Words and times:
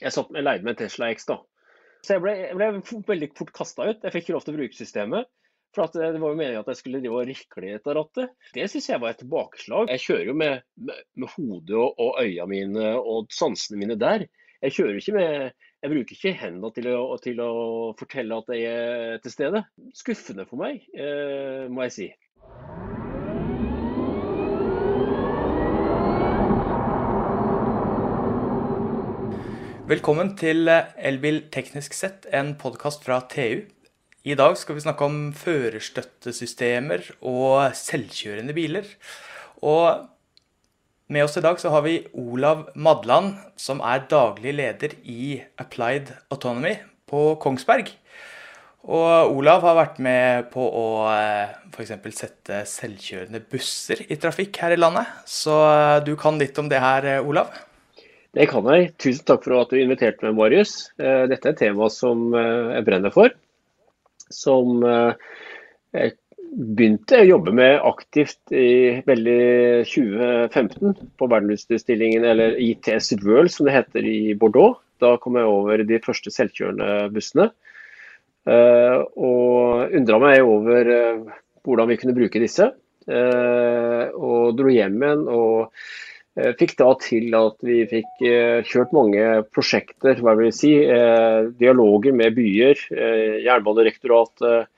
jeg 0.00 0.14
satt 0.14 0.30
med, 0.34 0.46
leide 0.46 0.66
meg 0.66 0.76
en 0.76 0.82
Tesla 0.84 1.10
X. 1.14 1.28
da. 1.28 1.40
Så 2.00 2.16
jeg 2.16 2.24
ble, 2.24 2.32
jeg 2.40 2.56
ble 2.56 3.02
veldig 3.08 3.28
fort 3.36 3.52
kasta 3.56 3.90
ut. 3.90 4.04
Jeg 4.06 4.14
fikk 4.14 4.26
ikke 4.28 4.36
lov 4.38 4.46
til 4.46 4.54
å 4.54 4.60
bruke 4.60 4.78
systemet. 4.78 5.30
For 5.76 5.86
det 5.94 6.18
var 6.18 6.32
jo 6.32 6.38
meningen 6.38 6.64
at 6.64 6.70
jeg 6.72 6.80
skulle 6.80 6.98
drive 7.02 7.18
og 7.20 7.28
rikle 7.28 7.68
i 7.68 7.74
dette 7.76 7.94
rattet. 7.94 8.32
Det 8.56 8.66
syns 8.72 8.88
jeg 8.90 9.02
var 9.02 9.12
et 9.12 9.20
tilbakeslag. 9.22 9.90
Jeg 9.92 10.02
kjører 10.02 10.30
jo 10.32 10.36
med, 10.40 10.64
med, 10.82 11.02
med 11.22 11.34
hodet 11.36 11.76
og, 11.78 12.00
og 12.02 12.18
øya 12.24 12.46
mine 12.50 12.94
og 12.98 13.30
sansene 13.34 13.78
mine 13.78 13.98
der. 14.00 14.24
Jeg 14.60 14.74
kjører 14.76 14.98
ikke 14.98 15.14
med 15.16 15.30
Jeg 15.80 15.92
bruker 15.94 16.16
ikke 16.16 16.32
hendene 16.36 16.72
til 16.76 16.88
å, 16.90 16.96
til 17.24 17.38
å 17.40 17.52
fortelle 17.96 18.40
at 18.42 18.50
jeg 18.52 18.66
er 18.68 19.22
til 19.24 19.32
stede. 19.32 19.62
Skuffende 19.96 20.44
for 20.48 20.60
meg, 20.60 20.82
eh, 20.92 21.70
må 21.72 21.86
jeg 21.86 21.94
si. 21.94 22.08
Velkommen 29.90 30.36
til 30.38 30.68
Elbil 30.70 31.40
teknisk 31.50 31.96
sett, 31.98 32.28
en 32.30 32.52
podkast 32.54 33.02
fra 33.02 33.16
TU. 33.26 33.64
I 34.22 34.34
dag 34.38 34.52
skal 34.54 34.76
vi 34.76 34.82
snakke 34.84 35.02
om 35.02 35.14
førerstøttesystemer 35.34 37.08
og 37.26 37.72
selvkjørende 37.74 38.54
biler. 38.54 38.86
Og 39.66 40.04
med 41.10 41.24
oss 41.26 41.34
i 41.40 41.42
dag 41.42 41.58
så 41.58 41.72
har 41.74 41.82
vi 41.82 41.96
Olav 42.14 42.68
Madland, 42.78 43.32
som 43.58 43.82
er 43.82 44.04
daglig 44.12 44.52
leder 44.60 44.94
i 45.02 45.40
Applied 45.58 46.12
Autonomy 46.30 46.76
på 47.10 47.24
Kongsberg. 47.42 47.90
Og 48.86 49.34
Olav 49.40 49.66
har 49.66 49.74
vært 49.80 49.98
med 49.98 50.52
på 50.54 50.68
å 50.70 50.84
eh, 51.16 51.56
f.eks. 51.74 51.96
sette 52.14 52.62
selvkjørende 52.76 53.42
busser 53.42 54.04
i 54.06 54.20
trafikk 54.22 54.62
her 54.62 54.76
i 54.76 54.78
landet. 54.78 55.10
Så 55.26 55.58
eh, 55.66 55.96
du 56.06 56.14
kan 56.14 56.38
litt 56.38 56.62
om 56.62 56.70
det 56.70 56.78
her, 56.78 57.10
eh, 57.16 57.26
Olav? 57.26 57.50
Det 58.36 58.46
kan 58.50 58.66
jeg. 58.70 58.92
Tusen 59.02 59.26
takk 59.26 59.42
for 59.46 59.58
at 59.58 59.72
du 59.74 59.80
inviterte 59.80 60.22
meg, 60.26 60.36
Marius. 60.38 60.74
Dette 60.96 61.48
er 61.48 61.54
et 61.54 61.62
tema 61.64 61.88
som 61.90 62.28
jeg 62.34 62.84
brenner 62.86 63.14
for 63.14 63.34
som 64.30 64.82
eh, 64.86 65.30
jeg 65.96 66.16
begynte 66.50 67.20
å 67.20 67.28
jobbe 67.28 67.54
med 67.54 67.76
aktivt 67.86 68.54
i 68.54 69.00
veldig 69.06 69.40
2015 69.86 70.96
på 71.18 71.28
verdensutstillingen, 71.30 72.26
eller 72.26 72.58
ITS 72.58 73.12
World 73.22 73.52
som 73.54 73.68
det 73.68 73.76
heter 73.76 74.06
i 74.06 74.34
Bordeaux. 74.38 74.80
Da 75.00 75.14
kom 75.22 75.38
jeg 75.38 75.48
over 75.48 75.84
de 75.86 76.00
første 76.04 76.32
selvkjørende 76.34 77.10
bussene. 77.14 77.50
Eh, 78.50 78.98
og 79.20 79.94
undra 79.96 80.20
meg 80.22 80.42
over 80.42 80.94
eh, 80.96 81.40
hvordan 81.66 81.90
vi 81.90 81.98
kunne 82.00 82.16
bruke 82.16 82.42
disse. 82.42 82.72
Og 83.10 84.52
dro 84.54 84.70
hjem 84.70 85.00
igjen 85.02 85.22
og 85.32 85.72
fikk 86.58 86.76
da 86.78 86.90
til 87.02 87.34
at 87.36 87.56
vi 87.66 87.78
fikk 87.90 88.22
kjørt 88.68 88.92
mange 88.96 89.24
prosjekter, 89.54 90.20
hva 90.22 90.34
vil 90.38 90.50
jeg 90.50 90.58
si, 90.58 90.74
dialoger 91.60 92.16
med 92.16 92.36
byer, 92.36 92.84
Jernbanedirektoratet, 93.44 94.70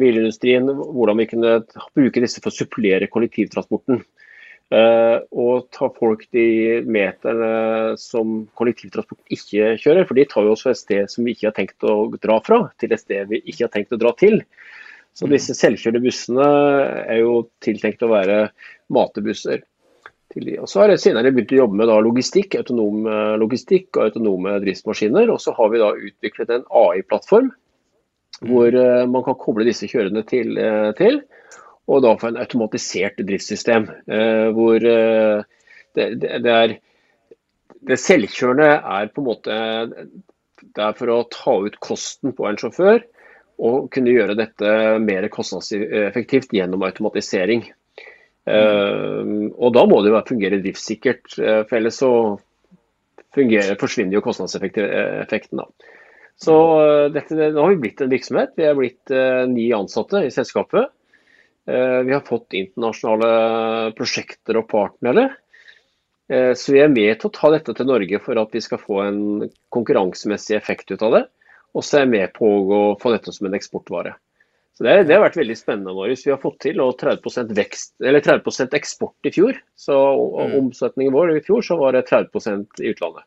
bilindustrien, 0.00 0.68
hvordan 0.68 1.22
vi 1.22 1.28
kunne 1.30 1.52
bruke 1.96 2.20
disse 2.20 2.42
for 2.42 2.52
å 2.52 2.56
supplere 2.56 3.08
kollektivtransporten. 3.12 4.02
Og 4.72 5.66
ta 5.72 5.88
folk 5.96 6.24
de 6.32 6.80
meterne 6.88 7.96
som 8.00 8.46
kollektivtransport 8.56 9.34
ikke 9.36 9.74
kjører, 9.80 10.06
for 10.08 10.16
de 10.16 10.28
tar 10.28 10.46
jo 10.46 10.54
også 10.54 10.72
et 10.72 10.80
sted 10.80 11.12
som 11.12 11.24
vi 11.26 11.34
ikke 11.36 11.50
har 11.50 11.56
tenkt 11.56 11.88
å 11.88 11.96
dra 12.16 12.38
fra, 12.44 12.62
til 12.80 12.92
et 12.94 13.02
sted 13.02 13.28
vi 13.32 13.42
ikke 13.42 13.66
har 13.66 13.74
tenkt 13.74 13.92
å 13.92 14.00
dra 14.00 14.14
til. 14.16 14.40
Så 15.12 15.28
disse 15.28 15.52
selvkjørende 15.56 16.00
bussene 16.06 16.46
er 17.04 17.18
jo 17.20 17.42
tiltenkt 17.60 18.04
å 18.04 18.12
være 18.14 18.38
matebusser. 18.92 19.60
Og 20.32 20.68
så 20.70 20.80
har 20.80 20.92
jeg 20.92 21.02
senere 21.02 21.32
begynt 21.34 21.52
å 21.52 21.58
jobbe 21.62 21.78
med 21.80 21.90
logistikk, 22.06 22.56
autonom 22.56 23.08
eh, 23.10 23.34
logistikk 23.40 23.98
og 23.98 24.06
autonome 24.06 24.54
driftsmaskiner. 24.64 25.32
Og 25.32 25.42
så 25.44 25.54
har 25.58 25.72
vi 25.72 25.82
da 25.82 25.90
utviklet 25.92 26.54
en 26.54 26.64
AI-plattform 26.68 27.52
hvor 28.48 28.74
uh, 28.74 29.04
man 29.06 29.22
kan 29.22 29.36
koble 29.38 29.62
disse 29.68 29.86
kjørende 29.86 30.24
til, 30.26 30.56
uh, 30.58 30.88
til, 30.98 31.20
og 31.86 32.00
da 32.02 32.14
få 32.18 32.32
en 32.32 32.40
automatisert 32.42 33.20
driftssystem. 33.28 33.84
Hvor 34.56 34.82
det, 34.82 35.44
det, 35.94 36.30
det, 36.42 36.50
er 36.50 36.74
det 37.86 37.98
selvkjørende 38.00 38.66
er 38.80 39.12
på 39.12 39.22
en 39.22 39.28
måte 39.28 39.58
det 40.62 40.84
er 40.84 40.96
for 40.98 41.12
å 41.12 41.22
ta 41.30 41.54
ut 41.66 41.78
kosten 41.82 42.34
på 42.36 42.46
en 42.48 42.58
sjåfør 42.58 43.02
og 43.62 43.90
kunne 43.94 44.14
gjøre 44.14 44.38
dette 44.38 44.74
mer 45.02 45.26
kostnadseffektivt 45.32 46.54
gjennom 46.56 46.84
automatisering. 46.86 47.66
Uh, 48.42 49.52
og 49.54 49.74
da 49.76 49.84
må 49.86 50.00
det 50.02 50.10
jo 50.10 50.20
fungere 50.26 50.62
driftssikkert, 50.62 51.36
uh, 51.38 51.60
for 51.68 51.78
ellers 51.78 52.00
så 52.02 52.10
fungerer, 53.36 53.78
forsvinner 53.80 54.18
jo 54.18 54.24
kostnadseffekten. 54.24 55.60
da. 55.60 55.92
Så 56.42 56.56
uh, 56.56 57.12
dette, 57.14 57.36
Nå 57.54 57.62
har 57.62 57.74
vi 57.74 57.82
blitt 57.84 58.02
en 58.02 58.10
virksomhet. 58.10 58.56
Vi 58.58 58.66
er 58.66 58.78
blitt 58.78 59.14
ni 59.52 59.68
ansatte 59.76 60.24
i 60.26 60.34
selskapet. 60.34 60.90
vi 61.64 62.10
har 62.10 62.24
fått 62.26 62.56
internasjonale 62.58 63.92
prosjekter 63.94 64.56
og 64.58 64.66
partnere. 64.66 65.28
så 66.28 66.72
vi 66.72 66.80
er 66.82 66.88
med 66.90 67.20
til 67.20 67.28
å 67.28 67.34
ta 67.36 67.50
dette 67.52 67.74
til 67.78 67.86
Norge 67.86 68.18
for 68.18 68.40
at 68.40 68.50
vi 68.50 68.60
skal 68.60 68.80
få 68.82 68.98
en 69.04 69.20
konkurransemessig 69.70 70.56
effekt 70.56 70.90
ut 70.90 71.02
av 71.02 71.14
det. 71.14 71.22
Og 71.74 71.84
så 71.84 72.00
er 72.00 72.02
jeg 72.02 72.12
med 72.16 72.32
på 72.34 72.48
å 72.50 72.80
få 72.98 73.12
dette 73.14 73.30
som 73.30 73.46
en 73.46 73.54
eksportvare. 73.54 74.16
Så 74.72 74.86
det, 74.86 74.92
det, 75.04 75.16
har 75.16 75.24
vært 75.26 75.36
veldig 75.36 75.56
spennende. 75.58 75.92
Marius. 75.96 76.24
Vi 76.26 76.32
har 76.32 76.40
fått 76.40 76.62
til 76.64 76.80
30% 76.80 77.52
vekst, 77.56 77.94
eller 78.00 78.24
30% 78.24 78.76
eksport 78.78 79.28
i 79.28 79.32
fjor. 79.34 79.58
Så 79.76 79.96
mm. 79.96 80.54
Omsetningen 80.62 81.12
vår 81.12 81.34
i 81.36 81.42
fjor 81.44 81.64
så 81.66 81.76
var 81.80 81.96
det 81.96 82.06
30 82.08 82.64
i 82.80 82.94
utlandet. 82.94 83.26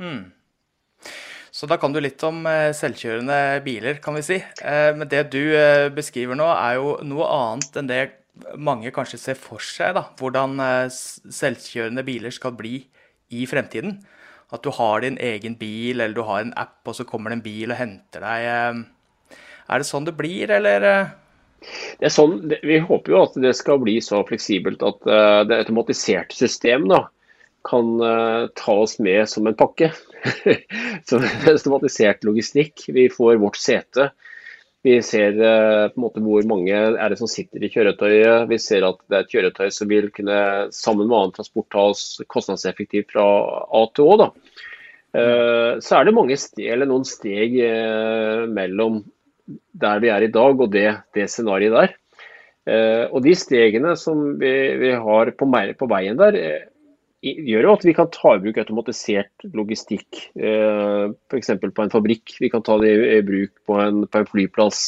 Mm. 0.00 0.28
Så 1.50 1.66
da 1.66 1.76
kan 1.82 1.92
du 1.92 1.98
litt 2.00 2.22
om 2.24 2.44
eh, 2.46 2.70
selvkjørende 2.76 3.36
biler, 3.64 3.98
kan 4.02 4.14
vi 4.14 4.22
si. 4.22 4.38
Eh, 4.38 4.92
men 4.94 5.10
det 5.10 5.24
du 5.34 5.42
eh, 5.58 5.88
beskriver 5.92 6.38
nå, 6.38 6.46
er 6.54 6.78
jo 6.78 6.94
noe 7.02 7.26
annet 7.34 7.80
enn 7.80 7.90
det 7.90 8.00
mange 8.54 8.92
kanskje 8.94 9.18
ser 9.20 9.36
for 9.36 9.60
seg. 9.60 9.96
da, 9.98 10.06
Hvordan 10.16 10.54
selvkjørende 10.88 12.06
biler 12.06 12.32
skal 12.32 12.54
bli 12.56 12.78
i 13.34 13.42
fremtiden. 13.50 13.98
At 14.54 14.62
du 14.64 14.70
har 14.78 15.02
din 15.02 15.18
egen 15.20 15.58
bil, 15.58 15.98
eller 15.98 16.14
du 16.14 16.22
har 16.26 16.46
en 16.46 16.54
app, 16.58 16.78
og 16.86 16.96
så 16.96 17.04
kommer 17.06 17.34
det 17.34 17.40
en 17.40 17.44
bil 17.44 17.74
og 17.74 17.78
henter 17.82 18.24
deg 18.24 18.86
er 19.70 19.82
det 19.82 19.88
sånn 19.88 20.06
det 20.08 20.16
blir, 20.18 20.50
eller? 20.50 20.86
Det 22.00 22.08
er 22.08 22.12
sånn, 22.12 22.38
vi 22.48 22.80
håper 22.82 23.12
jo 23.12 23.22
at 23.26 23.36
det 23.42 23.52
skal 23.58 23.80
bli 23.82 23.98
så 24.04 24.22
fleksibelt 24.28 24.82
at 24.86 25.02
uh, 25.08 25.42
det 25.48 25.60
automatiserte 25.60 26.36
systemet 26.36 26.90
da, 26.92 27.02
kan 27.68 27.92
uh, 28.00 28.48
ta 28.56 28.78
oss 28.86 28.96
med 29.02 29.28
som 29.28 29.46
en 29.46 29.58
pakke. 29.58 29.92
som 31.08 31.26
automatisert 31.48 32.24
logistikk. 32.26 32.86
Vi 32.88 33.08
får 33.12 33.40
vårt 33.42 33.60
sete. 33.60 34.10
Vi 34.80 34.94
ser 35.04 35.34
på 35.36 35.98
en 35.98 36.00
måte 36.00 36.22
hvor 36.24 36.46
mange 36.48 36.72
er 36.72 37.12
det 37.12 37.18
som 37.20 37.28
sitter 37.28 37.60
i 37.60 37.68
kjøretøyet. 37.68 38.46
Vi 38.48 38.56
ser 38.56 38.86
at 38.88 38.96
det 39.12 39.18
er 39.18 39.26
et 39.26 39.34
kjøretøy 39.34 39.74
som 39.76 39.90
vil 39.90 40.06
kunne 40.16 40.38
sammen 40.72 41.04
med 41.10 41.18
annen 41.18 41.34
transport 41.36 41.68
ta 41.68 41.82
oss 41.90 42.04
kostnadseffektivt 42.32 43.12
fra 43.12 43.26
A 43.76 43.82
til 43.92 44.08
Å. 44.08 44.16
Da. 44.22 44.28
Så 45.84 45.98
er 45.98 46.08
det 46.08 46.16
mange 46.16 46.38
steg, 46.40 46.64
eller 46.72 46.88
noen 46.88 47.04
steg 47.04 47.58
mellom 48.56 49.02
der 49.46 50.02
vi 50.02 50.10
er 50.12 50.26
i 50.26 50.32
dag 50.32 50.60
og 50.60 50.70
det, 50.72 50.88
det 51.16 51.28
scenarioet 51.30 51.76
der. 51.76 51.96
Eh, 52.70 53.04
og 53.08 53.22
de 53.24 53.34
stegene 53.38 53.94
som 53.98 54.36
vi, 54.40 54.52
vi 54.80 54.92
har 54.92 55.32
på, 55.36 55.48
på, 55.48 55.88
veien 55.90 56.18
der, 56.20 56.36
eh, 56.36 56.66
gjør 57.20 57.68
jo 57.68 57.74
at 57.74 57.86
vi 57.88 57.94
kan 57.96 58.10
ta 58.12 58.34
i 58.36 58.42
bruk 58.42 58.60
automatisert 58.62 59.46
logistikk. 59.56 60.24
Eh, 60.36 61.12
F.eks. 61.30 61.54
på 61.60 61.84
en 61.84 61.92
fabrikk. 61.92 62.36
Vi 62.40 62.50
kan 62.52 62.64
ta 62.66 62.78
det 62.82 62.92
i 63.18 63.20
bruk 63.26 63.54
på 63.68 63.80
en, 63.80 64.04
på 64.06 64.22
en 64.22 64.28
flyplass. 64.28 64.82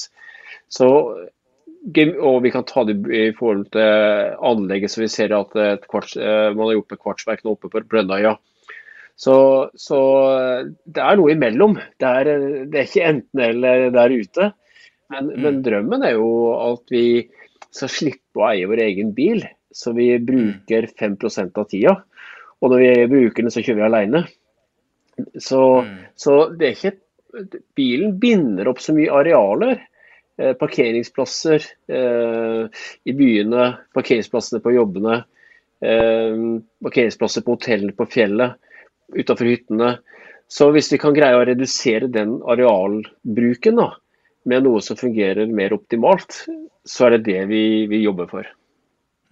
Så, 0.72 0.88
og 0.88 2.36
vi 2.44 2.52
kan 2.54 2.64
ta 2.68 2.84
det 2.88 2.96
i 3.12 3.26
forhold 3.36 3.66
til 3.74 4.36
anlegget, 4.52 4.92
så 4.92 5.02
vi 5.02 5.10
ser 5.12 5.34
at 5.36 5.52
kvarts, 5.90 6.16
eh, 6.16 6.52
man 6.54 6.68
har 6.68 6.78
gjort 6.78 6.94
med 6.94 7.02
kvartsverk 7.02 7.44
nå 7.44 7.56
oppe 7.56 7.72
på 7.72 7.84
Brønnøya. 7.88 8.36
Så, 9.22 9.36
så, 9.78 9.98
det 10.82 11.02
er 11.02 11.18
noe 11.18 11.34
imellom. 11.34 11.76
Det 12.00 12.08
er, 12.08 12.30
det 12.70 12.80
er 12.80 12.88
ikke 12.88 13.06
enten 13.06 13.42
eller 13.44 13.84
der 13.94 14.14
ute. 14.18 14.48
Men, 15.12 15.28
mm. 15.28 15.36
men, 15.44 15.60
drømmen 15.62 16.06
er 16.08 16.16
jo 16.16 16.30
at 16.56 16.90
vi 16.90 17.04
skal 17.72 17.92
slippe 17.92 18.40
å 18.40 18.48
eie 18.50 18.68
vår 18.68 18.82
egen 18.88 19.12
bil, 19.16 19.44
så 19.72 19.94
vi 19.96 20.10
bruker 20.20 20.88
5% 20.98 21.60
av 21.60 21.68
tida. 21.70 21.94
Og 22.62 22.72
når 22.72 22.82
vi 22.82 23.10
bruker 23.12 23.44
den, 23.44 23.52
så 23.54 23.62
kjører 23.62 23.80
vi 23.80 23.86
alene. 23.88 24.24
Så, 25.38 25.62
mm. 25.86 25.94
så 26.18 26.36
det 26.56 26.68
er 26.68 26.76
ikke 26.78 26.98
Bilen 27.72 28.18
binder 28.20 28.68
opp 28.68 28.82
så 28.84 28.92
mye 28.92 29.08
arealer. 29.08 29.78
Eh, 30.36 30.50
parkeringsplasser 30.60 31.64
eh, 31.88 32.82
i 33.08 33.14
byene, 33.16 33.70
parkeringsplassene 33.96 34.60
på 34.60 34.74
jobbene, 34.74 35.14
eh, 35.80 36.44
parkeringsplasser 36.84 37.46
på 37.46 37.56
hotellene 37.56 37.96
på 37.96 38.04
fjellet 38.12 38.58
utenfor 39.14 39.48
hyttene. 39.48 39.90
Så 40.52 40.68
hvis 40.74 40.90
vi 40.92 41.00
kan 41.00 41.14
greie 41.16 41.38
å 41.38 41.44
redusere 41.48 42.10
den 42.12 42.36
arealbruken 42.44 43.78
da, 43.80 43.88
med 44.48 44.66
noe 44.66 44.82
som 44.84 44.98
fungerer 44.98 45.48
mer 45.48 45.74
optimalt, 45.76 46.42
så 46.84 47.06
er 47.06 47.16
det 47.16 47.24
det 47.30 47.42
vi, 47.50 47.62
vi 47.90 48.02
jobber 48.02 48.28
for. 48.30 48.48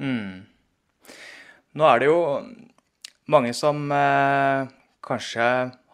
Mm. 0.01 0.47
Nå 1.77 1.87
er 1.87 2.01
det 2.01 2.09
jo 2.09 2.21
mange 3.31 3.53
som 3.55 3.83
eh, 3.95 4.71
kanskje 5.05 5.49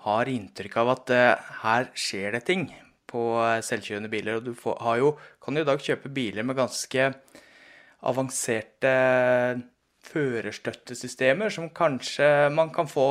har 0.06 0.31
inntrykk 0.31 0.76
av 0.82 0.93
at 0.94 1.14
eh, 1.14 1.49
her 1.64 1.88
skjer 1.99 2.37
det 2.37 2.44
ting 2.46 2.69
på 3.11 3.25
selvkjørende 3.67 4.12
biler. 4.12 4.38
Og 4.38 4.46
du 4.46 4.52
får, 4.56 4.79
jo, 5.00 5.14
kan 5.43 5.58
jo 5.58 5.64
i 5.64 5.69
dag 5.69 5.82
kjøpe 5.82 6.12
biler 6.12 6.46
med 6.46 6.58
ganske 6.58 7.11
avanserte 8.06 8.94
førerstøttesystemer 10.06 11.53
som 11.53 11.69
kanskje 11.75 12.29
man 12.55 12.70
kan 12.75 12.88
få 12.91 13.06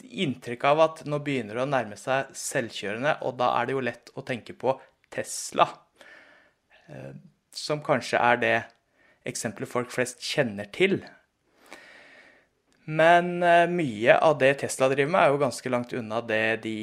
inntrykk 0.00 0.66
av 0.70 0.82
at 0.86 1.04
nå 1.08 1.20
begynner 1.24 1.58
det 1.58 1.64
å 1.64 1.70
nærme 1.70 1.98
seg 2.00 2.32
selvkjørende, 2.36 3.18
og 3.26 3.38
da 3.40 3.52
er 3.58 3.68
det 3.68 3.76
jo 3.76 3.86
lett 3.86 4.12
å 4.16 4.24
tenke 4.26 4.56
på 4.58 4.76
Tesla. 5.12 5.68
Eh, 6.88 7.14
som 7.54 7.82
kanskje 7.84 8.20
er 8.20 8.42
det 8.42 8.56
eksempelet 9.28 9.70
folk 9.70 9.90
flest 9.94 10.22
kjenner 10.24 10.68
til. 10.74 11.00
Men 12.90 13.42
eh, 13.46 13.66
mye 13.70 14.18
av 14.18 14.38
det 14.40 14.56
Tesla 14.64 14.90
driver 14.90 15.12
med, 15.14 15.22
er 15.22 15.34
jo 15.34 15.42
ganske 15.44 15.72
langt 15.72 15.96
unna 15.96 16.22
det 16.26 16.44
de 16.64 16.78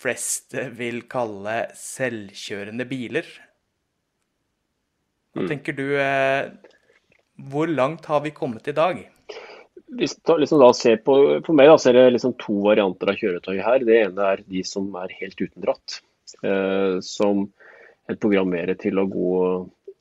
fleste 0.00 0.68
vil 0.76 1.02
kalle 1.10 1.62
selvkjørende 1.76 2.86
biler. 2.88 3.26
Hva 5.34 5.44
mm. 5.44 5.50
tenker 5.50 5.76
du 5.76 5.86
eh, 6.00 6.50
hvor 7.48 7.70
langt 7.70 8.06
har 8.10 8.20
vi 8.24 8.34
kommet 8.36 8.68
i 8.68 8.76
dag? 8.76 9.00
Hvis 9.98 10.14
liksom 10.22 10.60
på, 11.04 11.16
for 11.46 11.56
meg 11.56 11.70
da, 11.70 11.78
ser 11.80 11.96
det 11.96 12.12
liksom 12.14 12.36
to 12.38 12.60
varianter 12.66 13.10
av 13.10 13.18
kjøretøy 13.18 13.58
her. 13.58 13.82
Det 13.86 13.96
ene 14.04 14.28
er 14.34 14.44
de 14.46 14.62
som 14.66 14.86
er 15.00 15.16
helt 15.18 15.40
uten 15.40 15.66
ratt. 15.66 15.98
Eh, 16.46 17.00
som 17.02 17.48
et 18.10 18.20
programmerer 18.22 18.78
til 18.78 19.00
å 19.00 19.08
gå 19.10 19.32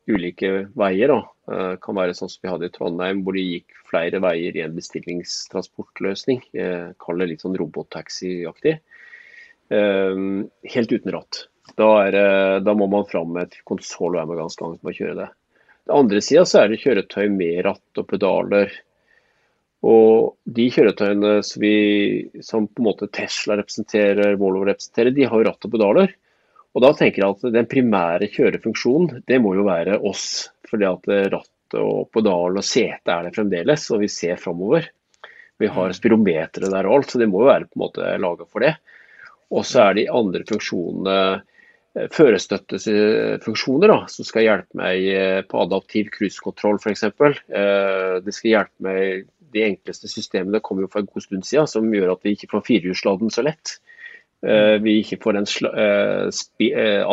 ulike 0.09 0.51
veier. 0.77 1.13
Da. 1.13 1.19
Eh, 1.49 1.73
kan 1.81 1.97
være 1.97 2.17
sånn 2.17 2.29
som 2.29 2.43
vi 2.43 2.51
hadde 2.51 2.69
i 2.69 2.73
Trondheim, 2.75 3.23
hvor 3.25 3.37
de 3.37 3.45
gikk 3.45 3.81
flere 3.89 4.21
veier 4.21 4.57
i 4.57 4.63
en 4.65 4.77
bestillingstransportløsning. 4.77 6.43
Eh, 6.53 6.91
Kall 7.01 7.23
det 7.23 7.31
litt 7.31 7.45
sånn 7.45 7.57
robottaxi-aktig. 7.59 8.77
Eh, 9.73 10.23
helt 10.75 10.93
uten 10.93 11.15
ratt. 11.15 11.47
Da, 11.77 11.89
er, 12.07 12.15
da, 12.65 12.73
må 12.73 12.87
man 12.89 13.05
fram 13.07 13.35
med 13.35 13.47
et 13.47 13.59
konsoll 13.69 14.17
hver 14.17 14.25
gang 14.25 14.49
man 14.61 14.89
å 14.89 14.93
kjøre 14.95 15.17
det. 15.21 15.27
Den 15.89 16.03
andre 16.03 16.21
sida 16.21 16.43
så 16.45 16.59
er 16.61 16.69
det 16.69 16.83
kjøretøy 16.83 17.31
med 17.33 17.63
ratt 17.65 17.97
og 17.97 18.05
pedaler. 18.11 18.69
Og 19.89 20.35
de 20.45 20.67
kjøretøyene 20.69 21.31
som, 21.41 21.63
vi, 21.63 21.71
som 22.45 22.67
på 22.69 22.83
en 22.83 22.87
måte 22.91 23.07
Tesla 23.09 23.57
representerer, 23.57 24.35
Volvo 24.37 24.67
representerer, 24.67 25.15
de 25.15 25.25
har 25.31 25.45
ratt 25.47 25.65
og 25.65 25.73
pedaler. 25.73 26.13
Og 26.77 26.85
da 26.85 26.91
tenker 26.93 27.23
jeg 27.23 27.33
at 27.33 27.55
den 27.55 27.69
primære 27.71 28.29
kjørefunksjonen, 28.35 29.23
det 29.25 29.41
må 29.41 29.55
jo 29.57 29.65
være 29.65 29.97
oss. 30.05 30.51
Fordi 30.69 30.85
at 30.91 31.09
ratt 31.33 31.79
og 31.81 32.11
pedal 32.13 32.61
og 32.61 32.69
sete 32.69 33.15
er 33.15 33.25
det 33.25 33.33
fremdeles, 33.33 33.89
og 33.89 34.03
vi 34.05 34.13
ser 34.13 34.37
framover. 34.37 34.91
Vi 35.57 35.73
har 35.73 35.97
spirometeret 35.97 36.69
der 36.69 36.85
og 36.85 36.99
alt, 36.99 37.09
så 37.09 37.17
det 37.17 37.31
må 37.33 37.41
jo 37.41 37.49
være 37.49 37.65
på 37.65 37.79
en 37.79 37.87
måte 37.87 38.13
laga 38.21 38.45
for 38.45 38.61
det. 38.61 38.75
Og 39.49 39.65
så 39.65 39.87
er 39.87 39.97
de 39.97 40.09
andre 40.13 40.45
funksjonene 40.45 41.17
førerstøttefunksjoner 41.97 43.91
da, 43.91 43.97
som 44.11 44.27
skal 44.27 44.45
hjelpe 44.45 44.77
meg 44.77 45.05
eh, 45.09 45.41
på 45.49 45.61
adaptiv 45.63 46.11
cruisekontroll 46.13 46.77
f.eks. 46.77 47.03
Eh, 47.09 48.15
det 48.23 48.35
skal 48.35 48.51
hjelpe 48.53 48.85
meg 48.85 49.27
De 49.49 49.63
enkleste 49.65 50.07
systemene 50.11 50.61
kommer 50.61 50.85
jo 50.85 50.91
for 50.93 51.01
en 51.01 51.09
god 51.09 51.25
stund 51.25 51.47
siden, 51.47 51.69
som 51.69 51.93
gjør 51.93 52.13
at 52.13 52.25
vi 52.25 52.35
ikke 52.35 52.51
får 52.51 52.67
firehjulsladden 52.67 53.33
så 53.33 53.41
lett. 53.47 53.79
Vi 54.85 54.91
ikke 55.01 55.17
får 55.23 55.39
en 55.39 55.47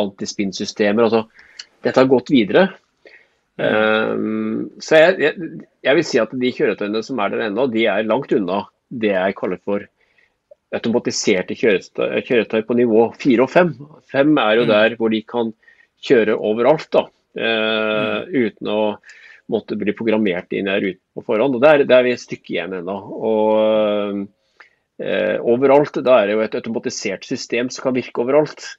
antispinn-systemer. 0.03 1.07
Altså, 1.07 1.23
dette 1.81 1.97
har 1.97 2.11
gått 2.11 2.29
videre. 2.29 2.67
Så 3.57 5.01
jeg, 5.01 5.17
jeg, 5.17 5.49
jeg, 5.81 5.97
vil 5.97 6.05
si 6.05 6.21
at 6.21 6.37
de 6.45 6.53
kjøretøyene 6.59 7.01
som 7.09 7.17
er 7.25 7.33
der 7.33 7.47
ennå, 7.47 7.65
de 7.73 7.87
er 7.89 8.05
langt 8.05 8.37
unna 8.37 8.61
det 8.87 9.15
jeg 9.15 9.37
kaller 9.41 9.65
for 9.65 9.89
automatiserte 10.75 11.55
kjøretøy, 11.55 12.21
kjøretøy 12.27 12.63
på 12.67 12.75
nivå 12.77 13.03
4 13.19 13.45
og 13.45 13.51
5. 13.53 13.75
5 14.11 14.33
er 14.43 14.57
jo 14.59 14.65
mm. 14.65 14.71
der 14.71 14.95
hvor 14.99 15.13
de 15.13 15.21
kan 15.23 15.53
kjøre 16.07 16.35
overalt, 16.35 16.89
da, 16.93 17.05
eh, 17.39 18.17
mm. 18.27 18.33
uten 18.35 18.73
å 18.73 18.81
måtte 19.51 19.77
bli 19.79 19.95
programmert 19.95 20.51
inn 20.55 20.67
i 20.67 20.79
ruten 20.83 21.03
på 21.15 21.23
forhånd. 21.29 21.55
og 21.55 21.63
Der, 21.63 21.85
der 21.87 22.01
er 22.01 22.07
vi 22.09 22.15
et 22.17 22.23
stykke 22.23 22.51
igjen 22.51 22.75
ennå. 22.81 22.97
Og 23.29 24.25
eh, 24.99 25.37
overalt, 25.39 26.01
da 26.03 26.19
er 26.19 26.27
det 26.27 26.35
jo 26.35 26.43
et 26.43 26.57
automatisert 26.59 27.23
system 27.27 27.71
som 27.71 27.87
kan 27.87 27.95
virke 27.95 28.25
overalt. 28.25 28.73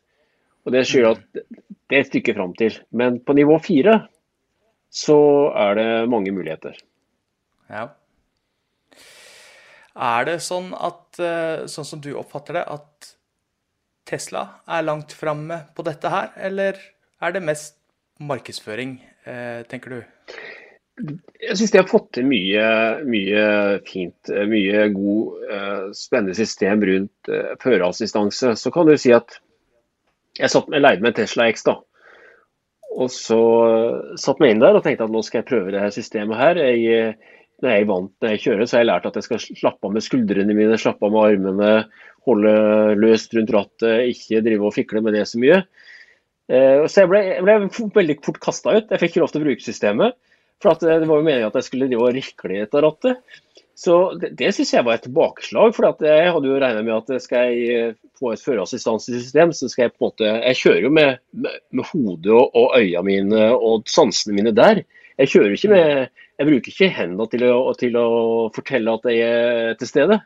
Og 0.68 0.74
Det 0.74 0.84
skylder 0.84 1.16
at 1.16 1.40
det 1.88 1.96
er 1.96 2.02
et 2.02 2.10
stykke 2.10 2.36
fram 2.36 2.52
til. 2.58 2.76
Men 2.92 3.16
på 3.24 3.36
nivå 3.38 3.56
4 3.64 3.96
så 4.92 5.18
er 5.56 5.80
det 5.80 5.88
mange 6.12 6.34
muligheter. 6.36 6.76
Ja. 7.72 7.88
Er 9.98 10.28
det 10.28 10.36
sånn 10.46 10.70
at, 10.74 11.18
eh, 11.18 11.64
sånn 11.66 11.86
som 11.86 12.02
du 12.02 12.12
oppfatter 12.14 12.60
det, 12.60 12.64
at 12.70 13.14
Tesla 14.06 14.44
er 14.70 14.86
langt 14.86 15.12
framme 15.12 15.64
på 15.74 15.84
dette 15.84 16.12
her, 16.12 16.30
eller 16.36 16.78
er 17.20 17.34
det 17.34 17.42
mest 17.42 17.76
markedsføring, 18.22 19.00
eh, 19.26 19.64
tenker 19.68 19.90
du? 19.90 19.98
Jeg 21.42 21.56
syns 21.58 21.70
de 21.70 21.78
har 21.78 21.90
fått 21.90 22.12
til 22.14 22.26
mye, 22.26 22.68
mye, 23.06 23.42
fint, 23.86 24.30
mye 24.50 24.86
god, 24.94 25.50
eh, 25.50 25.84
spennende 25.94 26.34
system 26.34 26.82
rundt 26.82 27.30
førerassistanse. 27.62 28.56
Så 28.58 28.72
kan 28.74 28.86
du 28.86 28.96
si 28.96 29.12
at 29.12 29.38
jeg 30.38 30.50
satt 30.50 30.68
med, 30.68 30.82
leide 30.82 31.02
med 31.02 31.14
en 31.14 31.24
Tesla 31.24 31.48
X. 31.50 31.62
da, 31.62 31.76
og 32.98 33.10
så 33.14 33.40
satt 34.18 34.40
meg 34.40 34.54
inn 34.54 34.62
der 34.62 34.78
og 34.78 34.82
tenkte 34.82 35.06
at 35.06 35.12
nå 35.12 35.22
skal 35.22 35.42
jeg 35.42 35.50
prøve 35.50 35.74
det 35.74 35.82
her 35.82 35.94
systemet 35.94 36.38
her. 36.40 36.56
Jeg 36.56 37.14
når 37.62 37.74
jeg 37.74 37.88
vant 37.88 38.12
når 38.22 38.32
jeg 38.34 38.42
kjører, 38.44 38.64
så 38.66 38.76
har 38.76 38.84
jeg 38.84 38.90
lært 38.92 39.08
at 39.08 39.18
jeg 39.18 39.26
skal 39.26 39.42
slappe 39.42 39.88
av 39.88 39.94
med 39.96 40.04
skuldrene 40.04 40.54
mine, 40.54 40.78
slappe 40.78 41.06
av 41.06 41.14
med 41.14 41.24
armene, 41.32 41.72
holde 42.28 42.54
løst 43.00 43.34
rundt 43.34 43.52
rattet, 43.54 44.12
ikke 44.12 44.44
drive 44.46 44.68
og 44.68 44.74
fikle 44.76 45.02
med 45.04 45.16
det 45.16 45.24
så 45.30 45.40
mye. 45.42 45.62
Eh, 46.48 46.84
så 46.88 47.02
jeg 47.02 47.10
ble, 47.10 47.22
jeg 47.26 47.44
ble 47.44 47.58
veldig 47.98 48.18
fort 48.24 48.40
kasta 48.44 48.76
ut. 48.78 48.92
Jeg 48.92 49.02
fikk 49.02 49.16
ikke 49.16 49.24
lov 49.24 49.34
til 49.34 49.42
å 49.42 49.48
bruke 49.48 49.64
systemet. 49.64 50.18
For 50.62 50.74
det 50.82 51.06
var 51.06 51.20
jo 51.20 51.26
meningen 51.26 51.50
at 51.50 51.58
jeg 51.60 51.68
skulle 51.68 51.86
drive 51.90 52.06
og 52.08 52.16
rikle 52.16 52.62
etter 52.64 52.82
rattet. 52.82 53.40
Så 53.78 53.94
det, 54.18 54.32
det 54.40 54.50
syns 54.56 54.72
jeg 54.74 54.86
var 54.86 54.98
et 54.98 55.04
tilbakeslag. 55.06 55.74
For 55.76 56.06
jeg 56.06 56.32
hadde 56.34 56.50
jo 56.50 56.58
regna 56.58 56.82
med 56.82 56.96
at 56.96 57.22
skal 57.22 57.52
jeg 57.52 57.92
få 58.18 58.32
et 58.34 58.42
førerassistansesystem, 58.42 59.52
så 59.54 59.70
skal 59.70 59.86
jeg 59.86 59.94
på 59.94 60.00
en 60.02 60.08
måte 60.08 60.30
Jeg 60.32 60.58
kjører 60.62 60.86
jo 60.88 60.94
med, 60.94 61.20
med, 61.30 61.60
med 61.70 61.90
hodet 61.92 62.32
og, 62.34 62.56
og 62.58 62.74
øya 62.80 63.04
mine 63.06 63.44
og 63.54 63.86
sansene 63.90 64.34
mine 64.34 64.54
der. 64.56 64.82
Jeg 65.18 65.34
kjører 65.34 65.54
ikke 65.54 65.70
med 65.74 66.24
jeg 66.38 66.46
bruker 66.46 66.72
ikke 66.72 66.90
hendene 66.94 67.26
til 67.32 67.44
å, 67.50 67.54
til 67.78 67.98
å 67.98 68.08
fortelle 68.54 68.94
at 68.94 69.06
jeg 69.10 69.24
er 69.26 69.78
til 69.80 69.90
stede. 69.90 70.20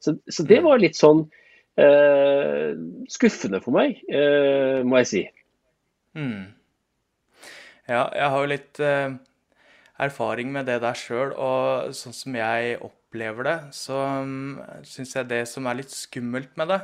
Så, 0.00 0.14
så 0.30 0.44
det 0.48 0.62
var 0.64 0.80
litt 0.80 0.96
sånn 0.96 1.26
eh, 1.78 2.72
skuffende 3.12 3.60
for 3.64 3.76
meg, 3.76 4.00
eh, 4.08 4.80
må 4.86 5.02
jeg 5.02 5.10
si. 5.10 5.24
Mm. 6.16 6.54
Ja, 7.88 8.06
jeg 8.16 8.30
har 8.32 8.44
jo 8.44 8.52
litt 8.52 8.80
eh, 8.84 9.16
erfaring 10.08 10.52
med 10.54 10.68
det 10.70 10.78
der 10.84 10.96
sjøl, 10.98 11.34
og 11.34 11.92
sånn 11.96 12.16
som 12.16 12.36
jeg 12.38 12.78
opplever 12.84 13.48
det, 13.48 13.58
så 13.76 13.98
um, 14.22 14.60
syns 14.86 15.16
jeg 15.16 15.28
det 15.30 15.42
som 15.50 15.68
er 15.68 15.80
litt 15.80 15.92
skummelt 15.92 16.54
med 16.60 16.72
det, 16.72 16.80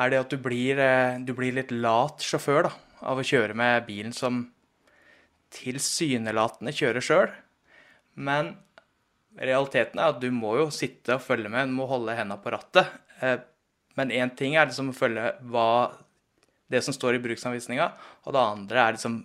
er 0.00 0.12
det 0.12 0.22
at 0.22 0.32
du 0.32 0.38
blir, 0.40 0.80
eh, 0.80 1.20
du 1.22 1.34
blir 1.36 1.54
litt 1.54 1.74
lat 1.74 2.24
sjåfør 2.24 2.70
da, 2.70 2.72
av 3.12 3.20
å 3.20 3.26
kjøre 3.26 3.56
med 3.58 3.86
bilen 3.86 4.16
som 4.16 4.48
tilsynelatende 5.54 6.72
kjører 6.74 7.04
sjøl. 7.04 7.32
Men 8.14 8.54
realiteten 9.40 10.00
er 10.00 10.12
at 10.12 10.20
du 10.22 10.28
må 10.34 10.56
jo 10.58 10.68
sitte 10.74 11.16
og 11.16 11.24
følge 11.24 11.50
med, 11.52 11.70
du 11.70 11.76
må 11.78 11.88
holde 11.90 12.16
hendene 12.16 12.40
på 12.42 12.52
rattet. 12.54 12.90
Eh, 13.22 13.38
men 13.98 14.14
én 14.14 14.32
ting 14.36 14.56
er 14.56 14.68
liksom 14.68 14.92
å 14.92 14.96
følge 14.96 15.32
hva, 15.52 15.68
det 16.70 16.82
som 16.86 16.94
står 16.94 17.18
i 17.18 17.22
bruksanvisninga, 17.24 17.90
og 18.26 18.34
det 18.36 18.42
andre 18.42 18.82
er 18.84 18.96
liksom 18.96 19.20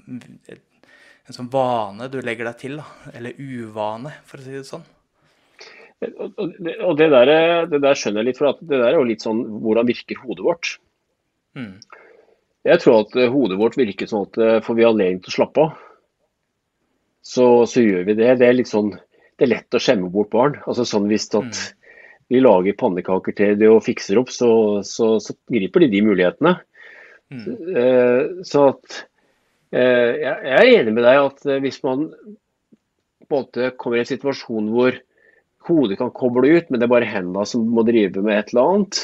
en 1.26 1.38
sånn 1.38 1.50
vane 1.54 2.10
du 2.12 2.20
legger 2.22 2.50
deg 2.50 2.60
til, 2.62 2.80
eller 3.14 3.38
uvane, 3.40 4.14
for 4.30 4.42
å 4.42 4.46
si 4.46 4.56
det 4.58 4.66
sånn. 4.68 4.86
Og 6.06 6.98
det 7.00 7.08
der, 7.14 7.32
det 7.72 7.80
der 7.82 7.98
skjønner 7.98 8.22
jeg 8.22 8.30
litt, 8.30 8.40
for 8.42 8.58
det 8.60 8.82
der 8.82 8.90
er 8.92 9.00
jo 9.00 9.08
litt 9.08 9.24
sånn 9.24 9.42
hvordan 9.64 9.88
virker 9.88 10.20
hodet 10.22 10.46
vårt. 10.46 10.74
Mm. 11.56 11.78
Jeg 12.66 12.82
tror 12.82 13.06
at 13.06 13.16
hodet 13.32 13.58
vårt 13.62 13.78
virker 13.80 14.10
sånn 14.10 14.26
at 14.28 14.40
eh, 14.42 14.62
får 14.66 14.78
vi 14.78 14.86
anledning 14.86 15.22
til 15.24 15.32
å 15.32 15.36
slappe 15.38 15.66
av, 15.66 15.85
så, 17.26 17.48
så, 17.66 17.82
gjør 17.82 18.06
vi 18.06 18.18
det. 18.20 18.30
Det 18.40 18.48
er, 18.48 18.62
sånn, 18.70 18.94
det 19.36 19.48
er 19.48 19.54
lett 19.56 19.76
å 19.78 19.82
skjemme 19.82 20.12
bort 20.14 20.30
barn. 20.34 20.60
Altså 20.70 20.86
sånn 20.88 21.10
Hvis 21.10 21.28
at 21.34 21.50
mm. 21.50 21.90
vi 22.34 22.44
lager 22.44 22.78
pannekaker 22.78 23.36
til 23.38 23.58
det 23.60 23.72
og 23.72 23.84
fikser 23.86 24.22
opp, 24.22 24.30
så, 24.34 24.50
så, 24.86 25.16
så 25.24 25.36
griper 25.52 25.86
de 25.86 25.92
de 25.96 26.04
mulighetene. 26.06 26.56
Mm. 27.34 27.46
Så 28.46 28.68
at 28.70 29.00
uh, 29.74 30.12
Jeg 30.14 30.52
er 30.60 30.68
enig 30.76 30.92
med 30.94 31.02
deg 31.08 31.24
at 31.24 31.48
uh, 31.50 31.58
hvis 31.64 31.82
man 31.82 32.06
på 33.26 33.34
en 33.34 33.42
måte 33.42 33.72
kommer 33.82 33.98
i 33.98 34.04
en 34.04 34.12
situasjon 34.12 34.70
hvor 34.76 35.00
hodet 35.66 35.98
kan 35.98 36.14
koble 36.14 36.52
ut, 36.60 36.68
men 36.70 36.78
det 36.78 36.86
er 36.86 36.94
bare 36.94 37.10
hendene 37.10 37.48
som 37.50 37.66
må 37.66 37.82
drive 37.88 38.22
med 38.22 38.38
et 38.38 38.52
eller 38.54 38.70
annet, 38.70 39.00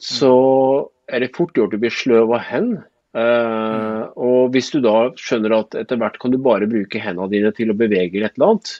så 0.00 0.32
mm. 0.32 0.88
er 1.12 1.24
det 1.24 1.34
fort 1.36 1.60
gjort 1.60 1.76
å 1.76 1.82
bli 1.82 1.92
sløv 1.92 2.32
av 2.32 2.46
hendene. 2.48 2.86
Uh, 3.16 4.04
og 4.20 4.52
Hvis 4.52 4.68
du 4.74 4.82
da 4.84 5.08
skjønner 5.16 5.54
at 5.56 5.76
etter 5.80 5.98
hvert 6.00 6.18
kan 6.20 6.32
du 6.34 6.38
bare 6.44 6.68
bruke 6.68 7.00
hendene 7.00 7.30
dine 7.32 7.52
til 7.56 7.72
å 7.72 7.78
bevege 7.78 8.20
et 8.20 8.36
eller 8.36 8.52
annet, 8.52 8.74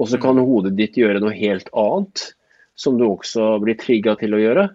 og 0.00 0.08
så 0.08 0.20
kan 0.20 0.36
mm. 0.36 0.44
hodet 0.48 0.74
ditt 0.76 0.98
gjøre 1.00 1.22
noe 1.22 1.32
helt 1.36 1.70
annet, 1.76 2.32
som 2.76 2.96
du 2.98 3.06
også 3.06 3.56
blir 3.62 3.78
trigga 3.80 4.14
til 4.20 4.36
å 4.36 4.40
gjøre, 4.40 4.68